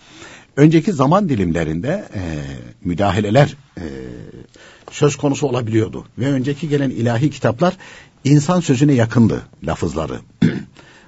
önceki 0.56 0.94
zaman 0.94 1.30
dilimlerinde 1.30 2.10
e, 2.16 2.22
müdahaleler 2.84 3.56
e, 3.78 3.84
söz 4.92 5.16
konusu 5.16 5.48
olabiliyordu. 5.48 6.06
Ve 6.18 6.32
önceki 6.32 6.70
gelen 6.70 6.90
ilahi 6.90 7.30
kitaplar 7.30 7.78
insan 8.24 8.60
sözüne 8.60 8.94
yakındı 8.94 9.42
lafızları. 9.64 10.20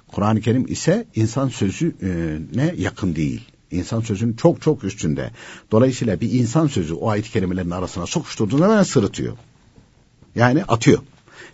Kur'an-ı 0.07 0.41
Kerim 0.41 0.65
ise 0.67 1.05
insan 1.15 1.49
sözüne 1.49 2.73
yakın 2.77 3.15
değil. 3.15 3.41
İnsan 3.71 4.01
sözünün 4.01 4.33
çok 4.33 4.61
çok 4.61 4.83
üstünde. 4.83 5.31
Dolayısıyla 5.71 6.21
bir 6.21 6.31
insan 6.31 6.67
sözü 6.67 6.93
o 6.93 7.09
ayet-i 7.09 7.31
kerimelerin 7.31 7.69
arasına 7.69 8.05
sokuşturduğunda 8.05 8.65
hemen 8.65 8.83
sırıtıyor. 8.83 9.37
Yani 10.35 10.63
atıyor. 10.63 10.99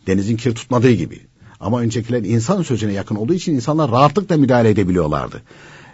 Denizin 0.08 0.38
kir 0.38 0.56
tutmadığı 0.56 0.92
gibi. 0.92 1.20
Ama 1.60 1.80
öncekiler 1.80 2.24
insan 2.24 2.62
sözüne 2.62 2.94
yakın 2.94 3.16
olduğu 3.16 3.34
için 3.34 3.56
insanlar 3.56 3.92
rahatlıkla 3.92 4.38
müdahale 4.38 4.70
edebiliyorlardı. 4.70 5.42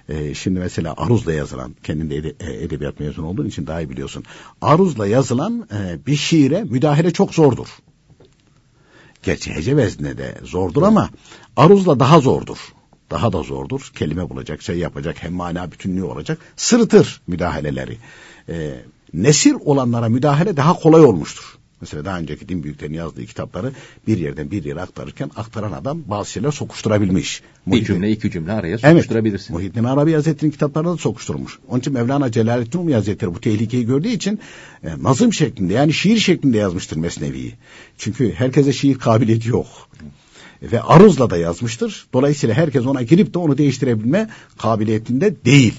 Ee, 0.10 0.34
şimdi 0.34 0.60
mesela 0.60 0.94
aruzla 0.98 1.34
yazılan, 1.34 1.76
kendinde 1.84 2.16
ede, 2.16 2.36
e, 2.40 2.64
edebiyat 2.64 3.00
mezunu 3.00 3.28
olduğun 3.28 3.46
için 3.46 3.68
daha 3.68 3.82
iyi 3.82 3.90
biliyorsun. 3.90 4.24
Aruzla 4.62 5.08
yazılan 5.08 5.68
e, 5.74 6.06
bir 6.06 6.16
şiire 6.16 6.64
müdahale 6.64 7.12
çok 7.12 7.34
zordur. 7.34 7.68
Gerçi 9.24 9.54
hece 9.54 9.78
vezne 9.78 10.18
de 10.18 10.38
zordur 10.44 10.84
ama 10.84 11.10
aruzla 11.58 12.00
daha 12.00 12.20
zordur. 12.20 12.58
Daha 13.12 13.34
da 13.34 13.44
zordur. 13.44 13.92
Kelime 13.96 14.30
bulacak, 14.30 14.62
şey 14.62 14.78
yapacak, 14.78 15.24
hem 15.24 15.34
mana 15.34 15.72
bütünlüğü 15.72 16.04
olacak. 16.04 16.40
Sırıtır 16.56 17.22
müdahaleleri. 17.28 17.98
Ee, 18.50 18.80
nesir 19.14 19.56
olanlara 19.66 20.10
müdahale 20.10 20.58
daha 20.58 20.74
kolay 20.74 21.02
olmuştur. 21.02 21.58
Mesela 21.82 22.06
daha 22.06 22.20
önceki 22.20 22.50
din 22.50 22.64
büyüklerinin 22.64 22.98
yazdığı 22.98 23.26
kitapları 23.26 23.72
bir 24.08 24.18
yerden 24.18 24.52
bir 24.52 24.64
yere 24.64 24.82
aktarırken 24.82 25.32
aktaran 25.36 25.72
adam 25.72 26.04
bazı 26.08 26.32
şeyler 26.32 26.52
sokuşturabilmiş. 26.52 27.42
Bir 27.42 27.72
Muhittin, 27.72 27.94
cümle 27.94 28.12
iki 28.12 28.32
cümle 28.32 28.52
araya 28.52 28.78
sokuşturabilirsin. 28.78 29.54
Evet, 29.54 29.64
Muhittin 29.64 29.84
Arabi 29.84 30.14
Hazretleri'nin 30.14 30.52
kitaplarında 30.52 30.94
da 30.94 30.98
sokuşturmuş. 30.98 31.60
Onun 31.68 31.80
için 31.80 31.94
Mevlana 31.94 32.32
Celaleddin 32.32 32.80
Rumi 32.80 32.94
Hazretleri 32.94 33.36
bu 33.36 33.42
tehlikeyi 33.42 33.86
gördüğü 33.86 34.08
için 34.08 34.40
e, 34.84 34.90
nazım 35.04 35.34
şeklinde 35.34 35.74
yani 35.74 35.94
şiir 35.94 36.18
şeklinde 36.18 36.58
yazmıştır 36.58 36.98
Mesnevi'yi. 36.98 37.54
Çünkü 37.98 38.34
herkese 38.34 38.74
şiir 38.74 38.98
kabiliyeti 38.98 39.50
yok. 39.50 39.68
Ve 40.62 40.82
aruzla 40.82 41.30
da 41.30 41.38
yazmıştır. 41.38 42.08
Dolayısıyla 42.14 42.56
herkes 42.56 42.86
ona 42.86 43.02
girip 43.02 43.34
de 43.34 43.40
onu 43.40 43.58
değiştirebilme 43.58 44.30
kabiliyetinde 44.58 45.46
değil 45.46 45.74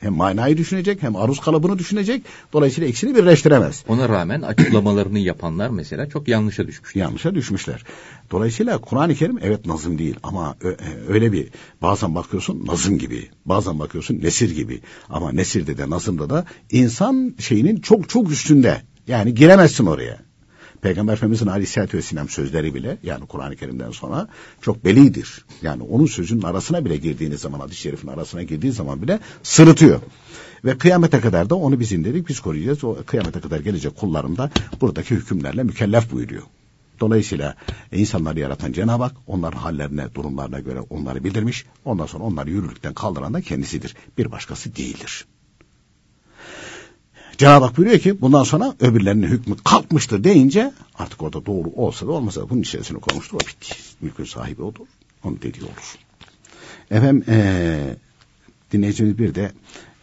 hem 0.00 0.12
manayı 0.12 0.56
düşünecek 0.56 1.02
hem 1.02 1.16
aruz 1.16 1.40
kalıbını 1.40 1.78
düşünecek. 1.78 2.22
Dolayısıyla 2.52 2.88
ikisini 2.88 3.16
birleştiremez. 3.16 3.84
Ona 3.88 4.08
rağmen 4.08 4.42
açıklamalarını 4.42 5.18
yapanlar 5.18 5.70
mesela 5.70 6.08
çok 6.08 6.28
yanlışa 6.28 6.66
düşmüşler. 6.66 7.02
Yanlışa 7.02 7.34
düşmüşler. 7.34 7.84
Dolayısıyla 8.30 8.78
Kur'an-ı 8.78 9.14
Kerim 9.14 9.38
evet 9.42 9.66
nazım 9.66 9.98
değil 9.98 10.16
ama 10.22 10.56
e, 10.64 10.76
öyle 11.08 11.32
bir 11.32 11.48
bazen 11.82 12.14
bakıyorsun 12.14 12.66
nazım 12.66 12.98
gibi, 12.98 13.28
bazen 13.44 13.78
bakıyorsun 13.78 14.20
nesir 14.22 14.50
gibi. 14.50 14.80
Ama 15.08 15.32
nesirde 15.32 15.78
de 15.78 15.90
nazımda 15.90 16.30
da 16.30 16.44
insan 16.70 17.34
şeyinin 17.38 17.80
çok 17.80 18.08
çok 18.08 18.30
üstünde. 18.30 18.82
Yani 19.06 19.34
giremezsin 19.34 19.86
oraya. 19.86 20.27
Peygamber 20.82 21.12
Efendimizin 21.12 21.46
Aleyhisselatü 21.46 21.96
Vesselam 21.96 22.28
sözleri 22.28 22.74
bile 22.74 22.98
yani 23.02 23.26
Kur'an-ı 23.26 23.56
Kerim'den 23.56 23.90
sonra 23.90 24.28
çok 24.60 24.84
belidir. 24.84 25.44
Yani 25.62 25.82
onun 25.82 26.06
sözünün 26.06 26.42
arasına 26.42 26.84
bile 26.84 26.96
girdiğiniz 26.96 27.40
zaman 27.40 27.60
hadis-i 27.60 27.80
şerifin 27.80 28.08
arasına 28.08 28.42
girdiği 28.42 28.72
zaman 28.72 29.02
bile 29.02 29.20
sırıtıyor. 29.42 30.00
Ve 30.64 30.78
kıyamete 30.78 31.20
kadar 31.20 31.50
da 31.50 31.54
onu 31.54 31.80
biz 31.80 31.92
indirdik 31.92 32.28
biz 32.28 32.40
koruyacağız. 32.40 32.84
O 32.84 32.96
kıyamete 33.06 33.40
kadar 33.40 33.60
gelecek 33.60 33.96
kullarım 33.96 34.36
da 34.36 34.50
buradaki 34.80 35.14
hükümlerle 35.14 35.62
mükellef 35.62 36.12
buyuruyor. 36.12 36.42
Dolayısıyla 37.00 37.54
insanları 37.92 38.40
yaratan 38.40 38.72
Cenab-ı 38.72 39.02
Hak 39.02 39.16
onların 39.26 39.58
hallerine, 39.58 40.14
durumlarına 40.14 40.60
göre 40.60 40.80
onları 40.80 41.24
bildirmiş. 41.24 41.66
Ondan 41.84 42.06
sonra 42.06 42.24
onları 42.24 42.50
yürürlükten 42.50 42.94
kaldıran 42.94 43.34
da 43.34 43.40
kendisidir. 43.40 43.96
Bir 44.18 44.32
başkası 44.32 44.76
değildir. 44.76 45.24
Cenab-ı 47.38 47.64
Hak 47.64 47.76
buyuruyor 47.76 48.00
ki 48.00 48.20
bundan 48.20 48.44
sonra 48.44 48.74
öbürlerinin 48.80 49.26
hükmü 49.26 49.56
kalkmıştır 49.64 50.24
deyince 50.24 50.72
artık 50.94 51.22
orada 51.22 51.46
doğru 51.46 51.68
olsa 51.70 52.06
da 52.06 52.12
olmasa 52.12 52.40
da 52.40 52.50
bunun 52.50 52.60
içerisine 52.60 52.98
konmuştur 52.98 53.36
o 53.36 53.40
bitti. 53.40 53.74
Mülkün 54.00 54.24
sahibi 54.24 54.62
odur. 54.62 54.86
Onun 55.24 55.42
dediği 55.42 55.62
olur. 55.62 55.96
Efendim 56.90 57.24
ee, 57.28 57.96
dinleyicimiz 58.72 59.18
bir 59.18 59.34
de 59.34 59.52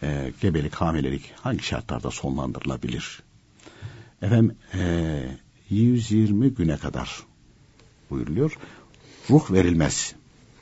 e, 0.02 0.32
gebelik, 0.40 0.74
hamilelik 0.74 1.32
hangi 1.40 1.62
şartlarda 1.62 2.10
sonlandırılabilir? 2.10 3.22
Efendim 4.22 4.56
e, 4.74 5.22
120 5.70 6.54
güne 6.54 6.76
kadar 6.76 7.22
buyuruluyor. 8.10 8.58
Ruh 9.30 9.52
verilmez. 9.52 10.14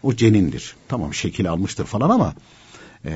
O 0.03 0.15
cenindir. 0.15 0.77
Tamam 0.89 1.15
şekil 1.15 1.51
almıştır 1.51 1.85
falan 1.85 2.11
ama 2.11 2.35
e, 3.05 3.13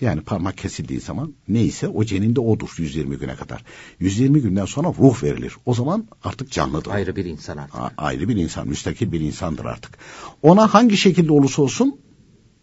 yani 0.00 0.20
parmak 0.20 0.58
kesildiği 0.58 1.00
zaman 1.00 1.34
neyse 1.48 1.88
o 1.88 2.04
ceninde 2.04 2.40
odur 2.40 2.74
120 2.78 3.16
güne 3.18 3.36
kadar. 3.36 3.64
120 4.00 4.40
günden 4.40 4.64
sonra 4.64 4.88
ruh 4.88 5.22
verilir. 5.22 5.56
O 5.66 5.74
zaman 5.74 6.08
artık 6.24 6.50
canlıdır. 6.52 6.90
Ayrı 6.90 7.16
bir 7.16 7.24
insan 7.24 7.56
artık. 7.56 7.74
A- 7.74 7.92
ayrı 7.96 8.28
bir 8.28 8.36
insan, 8.36 8.68
müstakil 8.68 9.12
bir 9.12 9.20
insandır 9.20 9.64
artık. 9.64 9.98
Ona 10.42 10.74
hangi 10.74 10.96
şekilde 10.96 11.32
olursa 11.32 11.62
olsun 11.62 12.00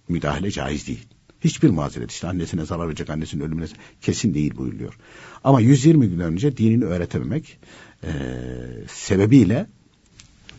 müdahale 0.10 0.52
caiz 0.52 0.88
değil. 0.88 1.06
Hiçbir 1.42 1.70
mazeret 1.70 2.12
işte 2.12 2.28
annesine 2.28 2.66
zarar 2.66 2.88
verecek 2.88 3.10
annesinin 3.10 3.44
ölümüne 3.44 3.66
kesin 4.02 4.34
değil 4.34 4.58
buyuruyor. 4.58 4.98
Ama 5.44 5.62
120 5.62 6.10
gün 6.10 6.20
önce 6.20 6.58
dinini 6.58 6.86
öğretememek 6.86 7.60
e, 8.04 8.12
sebebiyle 8.94 9.68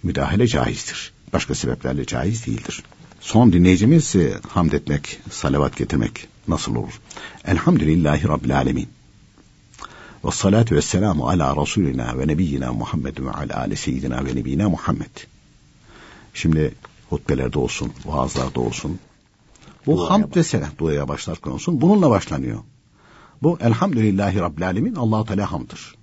müdahale 0.02 0.46
caizdir. 0.46 1.12
Başka 1.32 1.54
sebeplerle 1.54 2.04
caiz 2.04 2.46
değildir. 2.46 2.82
Son 3.26 3.52
dinleyicimiz 3.52 4.16
e, 4.16 4.40
hamd 4.48 4.72
etmek, 4.72 5.20
salavat 5.30 5.76
getirmek 5.76 6.28
nasıl 6.48 6.76
olur? 6.76 7.00
Elhamdülillahi 7.44 8.28
Rabbil 8.28 8.56
Alemin. 8.56 8.88
Ve 10.24 10.30
salatu 10.30 10.74
ve 10.74 10.82
selamu 10.82 11.28
ala 11.28 11.56
Resulina 11.62 12.18
ve 12.18 12.26
Nebiyyina 12.28 12.72
Muhammed 12.72 13.18
ve 13.18 13.30
ala 13.30 13.58
ale 13.58 13.76
seyyidina 13.76 14.24
ve 14.24 14.36
nebiyina 14.36 14.68
Muhammed. 14.68 15.16
Şimdi 16.34 16.74
hutbelerde 17.10 17.58
olsun, 17.58 17.92
vaazlarda 18.04 18.60
olsun. 18.60 18.98
Bu 19.86 19.96
duaya 19.96 20.10
hamd 20.10 20.36
ve 20.36 20.42
selam 20.42 20.70
duaya 20.78 21.08
başlarken 21.08 21.50
olsun. 21.50 21.80
Bununla 21.80 22.10
başlanıyor. 22.10 22.58
Bu 23.42 23.58
elhamdülillahi 23.60 24.40
Rabbil 24.40 24.66
Alemin 24.66 24.94
Allah-u 24.94 25.24
Teala 25.24 25.52
hamdır. 25.52 25.94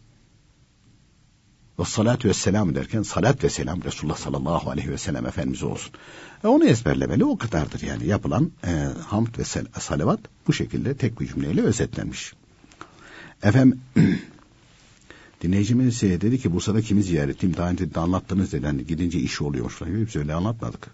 Ve 1.79 1.85
salatu 1.85 2.27
ve 2.29 2.33
selam 2.33 2.75
derken 2.75 3.03
salat 3.03 3.43
ve 3.43 3.49
selam 3.49 3.83
Resulullah 3.83 4.17
sallallahu 4.17 4.69
aleyhi 4.69 4.91
ve 4.91 4.97
sellem 4.97 5.25
Efendimiz 5.25 5.63
olsun. 5.63 5.93
E 6.43 6.47
onu 6.47 6.65
ezberlemeli 6.65 7.25
o 7.25 7.37
kadardır 7.37 7.81
yani. 7.81 8.07
Yapılan 8.07 8.51
e, 8.67 8.87
hamd 9.07 9.37
ve 9.37 9.43
salavat 9.79 10.19
bu 10.47 10.53
şekilde 10.53 10.97
tek 10.97 11.19
bir 11.19 11.27
cümleyle 11.27 11.61
özetlenmiş. 11.61 12.33
Efendim 13.43 13.81
dinleyicimiz 15.41 16.03
e, 16.03 16.21
dedi 16.21 16.41
ki 16.41 16.53
Bursa'da 16.53 16.81
kimi 16.81 17.03
ziyaret 17.03 17.35
ettim 17.35 17.53
daha 17.57 17.69
önce 17.69 17.93
de 17.93 17.99
anlattınız 17.99 18.51
dedi. 18.51 18.65
Hani 18.65 18.85
gidince 18.85 19.19
iş 19.19 19.41
oluyormuş 19.41 19.73
falan. 19.73 20.05
Biz 20.05 20.15
öyle 20.15 20.33
anlatmadık. 20.33 20.87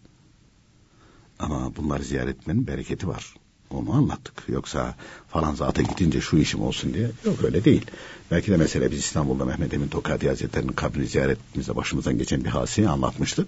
Ama 1.39 1.75
bunları 1.75 2.03
ziyaret 2.03 2.38
etmenin 2.38 2.67
bereketi 2.67 3.07
var. 3.07 3.34
Onu 3.72 3.93
anlattık. 3.93 4.43
Yoksa 4.47 4.95
falan 5.28 5.55
zaten 5.55 5.86
gidince 5.88 6.22
şu 6.22 6.38
işim 6.38 6.61
olsun 6.61 6.93
diye. 6.93 7.11
Yok 7.26 7.43
öyle 7.43 7.65
değil. 7.65 7.86
Belki 8.32 8.51
de 8.51 8.57
mesela 8.57 8.91
biz 8.91 8.99
İstanbul'da 8.99 9.45
Mehmet 9.45 9.74
Emin 9.74 9.88
Tokadi 9.88 10.28
Hazretleri'nin 10.28 10.72
kabrini 10.72 11.07
ziyaretimizde 11.07 11.76
başımızdan 11.76 12.17
geçen 12.17 12.43
bir 12.43 12.49
hadiseyi 12.49 12.89
anlatmıştık. 12.89 13.47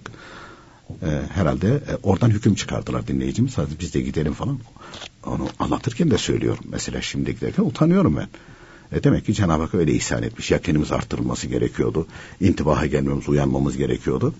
Ee, 1.02 1.20
herhalde 1.34 1.68
e, 1.68 1.96
oradan 2.02 2.30
hüküm 2.30 2.54
çıkardılar 2.54 3.06
dinleyicimiz. 3.06 3.58
Hadi 3.58 3.70
biz 3.80 3.94
de 3.94 4.00
gidelim 4.00 4.32
falan. 4.32 4.58
Onu 5.26 5.48
anlatırken 5.58 6.10
de 6.10 6.18
söylüyorum. 6.18 6.64
Mesela 6.68 7.02
şimdi 7.02 7.34
giderken 7.34 7.62
utanıyorum 7.62 8.16
ben. 8.16 8.28
E 8.98 9.04
demek 9.04 9.26
ki 9.26 9.34
Cenab-ı 9.34 9.62
Hak 9.62 9.74
öyle 9.74 9.92
ihsan 9.92 10.22
etmiş. 10.22 10.50
Yakinimiz 10.50 10.92
arttırılması 10.92 11.46
gerekiyordu. 11.46 12.06
İntibaha 12.40 12.86
gelmemiz, 12.86 13.28
uyanmamız 13.28 13.76
gerekiyordu. 13.76 14.34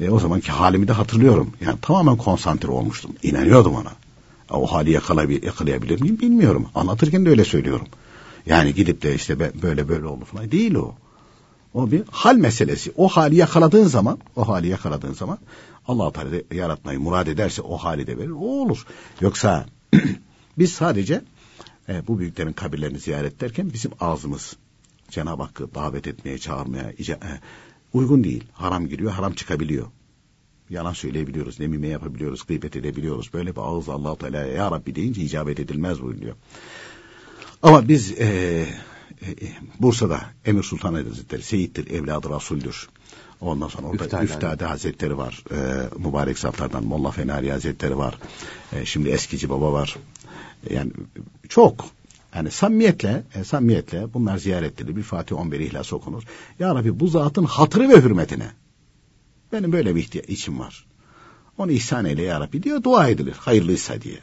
E, 0.00 0.10
o 0.10 0.18
zamanki 0.18 0.52
halimi 0.52 0.88
de 0.88 0.92
hatırlıyorum. 0.92 1.52
Yani 1.60 1.78
tamamen 1.82 2.16
konsantre 2.16 2.68
olmuştum. 2.68 3.12
İnanıyordum 3.22 3.74
ona. 3.74 3.92
O 4.50 4.66
hali 4.66 4.90
yakalayabilir 4.90 6.00
miyim 6.00 6.18
bilmiyorum. 6.20 6.66
Anlatırken 6.74 7.26
de 7.26 7.30
öyle 7.30 7.44
söylüyorum. 7.44 7.86
Yani 8.46 8.74
gidip 8.74 9.02
de 9.02 9.14
işte 9.14 9.62
böyle 9.62 9.88
böyle 9.88 10.06
oldu 10.06 10.24
falan 10.24 10.50
değil 10.50 10.74
o. 10.74 10.94
O 11.74 11.90
bir 11.90 12.02
hal 12.10 12.36
meselesi. 12.36 12.92
O 12.96 13.08
hali 13.08 13.36
yakaladığın 13.36 13.86
zaman, 13.86 14.18
o 14.36 14.48
hali 14.48 14.68
yakaladığın 14.68 15.12
zaman 15.12 15.38
Allah 15.88 16.12
Teala 16.12 16.36
yaratmayı 16.54 17.00
murad 17.00 17.26
ederse 17.26 17.62
o 17.62 17.76
hali 17.76 18.06
de 18.06 18.18
verir. 18.18 18.30
O 18.30 18.44
olur. 18.44 18.86
Yoksa 19.20 19.66
biz 20.58 20.72
sadece 20.72 21.22
e, 21.88 22.06
bu 22.06 22.18
büyüklerin 22.18 22.52
kabirlerini 22.52 22.98
ziyaret 22.98 23.34
ederken 23.34 23.72
bizim 23.72 23.90
ağzımız 24.00 24.56
Cenab-ı 25.10 25.42
Hakk'ı 25.42 25.74
davet 25.74 26.06
etmeye, 26.06 26.38
çağırmaya 26.38 26.90
e, 26.90 27.16
uygun 27.92 28.24
değil. 28.24 28.44
Haram 28.52 28.86
giriyor, 28.86 29.12
haram 29.12 29.32
çıkabiliyor. 29.32 29.86
Yalan 30.70 30.92
söyleyebiliyoruz, 30.92 31.60
nemime 31.60 31.88
yapabiliyoruz, 31.88 32.42
gıybet 32.46 32.76
edebiliyoruz. 32.76 33.32
Böyle 33.32 33.56
bir 33.56 33.60
ağız 33.60 33.88
allah 33.88 34.16
Teala 34.16 34.36
ya 34.36 34.70
Rabbi 34.70 34.94
deyince 34.94 35.22
icabet 35.22 35.60
edilmez 35.60 36.02
buyuruyor. 36.02 36.34
Ama 37.62 37.88
biz 37.88 38.20
e, 38.20 38.26
e, 38.26 38.66
Bursa'da 39.80 40.20
Emir 40.44 40.62
Sultan 40.62 40.94
Hazretleri 40.94 41.42
Seyittir, 41.42 41.90
evladı 41.90 42.30
Rasuldür. 42.30 42.88
Ondan 43.40 43.68
sonra 43.68 43.86
orada 43.86 44.04
Üftade, 44.04 44.24
Üftade 44.24 44.64
Hazretleri 44.64 45.18
var. 45.18 45.44
E, 45.50 45.88
mübarek 45.98 46.38
saflardan 46.38 46.84
Molla 46.84 47.10
Fenari 47.10 47.52
Hazretleri 47.52 47.98
var. 47.98 48.18
E, 48.72 48.84
şimdi 48.84 49.08
Eskici 49.08 49.50
Baba 49.50 49.72
var. 49.72 49.96
E, 50.70 50.74
yani 50.74 50.92
çok 51.48 51.84
yani 52.34 52.50
samimiyetle, 52.50 53.22
e, 53.34 53.44
samimiyetle 53.44 54.14
bunlar 54.14 54.38
ziyaretleri 54.38 54.96
bir 54.96 55.02
Fatih 55.02 55.36
11 55.36 55.60
ihlas 55.60 55.92
okunur. 55.92 56.22
Ya 56.58 56.74
Rabbi 56.74 57.00
bu 57.00 57.06
zatın 57.06 57.44
hatırı 57.44 57.88
ve 57.88 57.96
hürmetine 58.02 58.50
benim 59.52 59.72
böyle 59.72 59.96
bir 59.96 60.10
içim 60.28 60.58
var. 60.58 60.84
Onu 61.58 61.72
ihsan 61.72 62.04
eyle 62.04 62.22
ya 62.22 62.40
Rabbi 62.40 62.62
diyor 62.62 62.82
dua 62.82 63.08
edilir 63.08 63.34
hayırlıysa 63.38 64.02
diye. 64.02 64.18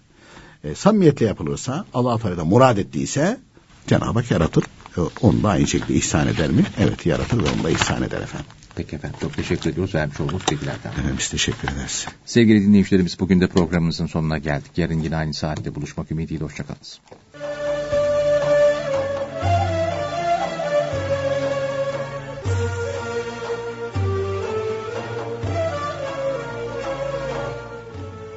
E, 0.64 0.76
samimiyetle 0.76 1.26
yapılırsa 1.26 1.86
Allah 1.94 2.18
Teala 2.18 2.46
murad 2.46 2.78
ettiyse 2.78 3.40
Cenab-ı 3.88 4.20
Hak 4.20 4.32
yaratır. 4.32 4.64
E, 4.98 5.02
onu 5.22 5.44
da 5.44 5.50
aynı 5.50 5.68
şekilde 5.68 5.94
ihsan 5.94 6.28
eder 6.28 6.50
mi? 6.50 6.66
Evet 6.80 7.06
yaratır 7.06 7.44
ve 7.44 7.50
onu 7.56 7.64
da 7.64 7.70
ihsan 7.70 8.04
eder 8.04 8.22
efendim. 8.22 8.48
Peki 8.76 8.96
efendim 8.96 9.18
çok 9.22 9.34
teşekkür 9.34 9.70
ediyoruz 9.70 9.96
vermiş 9.96 10.20
olduğunuz 10.20 10.44
bilgilerden. 10.52 10.92
Evet 11.04 11.14
biz 11.20 11.30
teşekkür 11.30 11.68
ederiz. 11.68 12.06
Sevgili 12.26 12.62
dinleyicilerimiz 12.62 13.20
bugün 13.20 13.42
de 13.42 13.48
programımızın 13.48 14.06
sonuna 14.06 14.38
geldik. 14.38 14.72
Yarın 14.78 15.00
yine 15.00 15.16
aynı 15.16 15.34
saatte 15.34 15.76
buluşmak 15.76 16.12
ümidiyle 16.12 16.44
hoşçakalınız. 16.44 17.00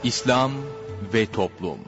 İslam 0.05 0.53
ve 1.15 1.27
Toplum 1.27 1.79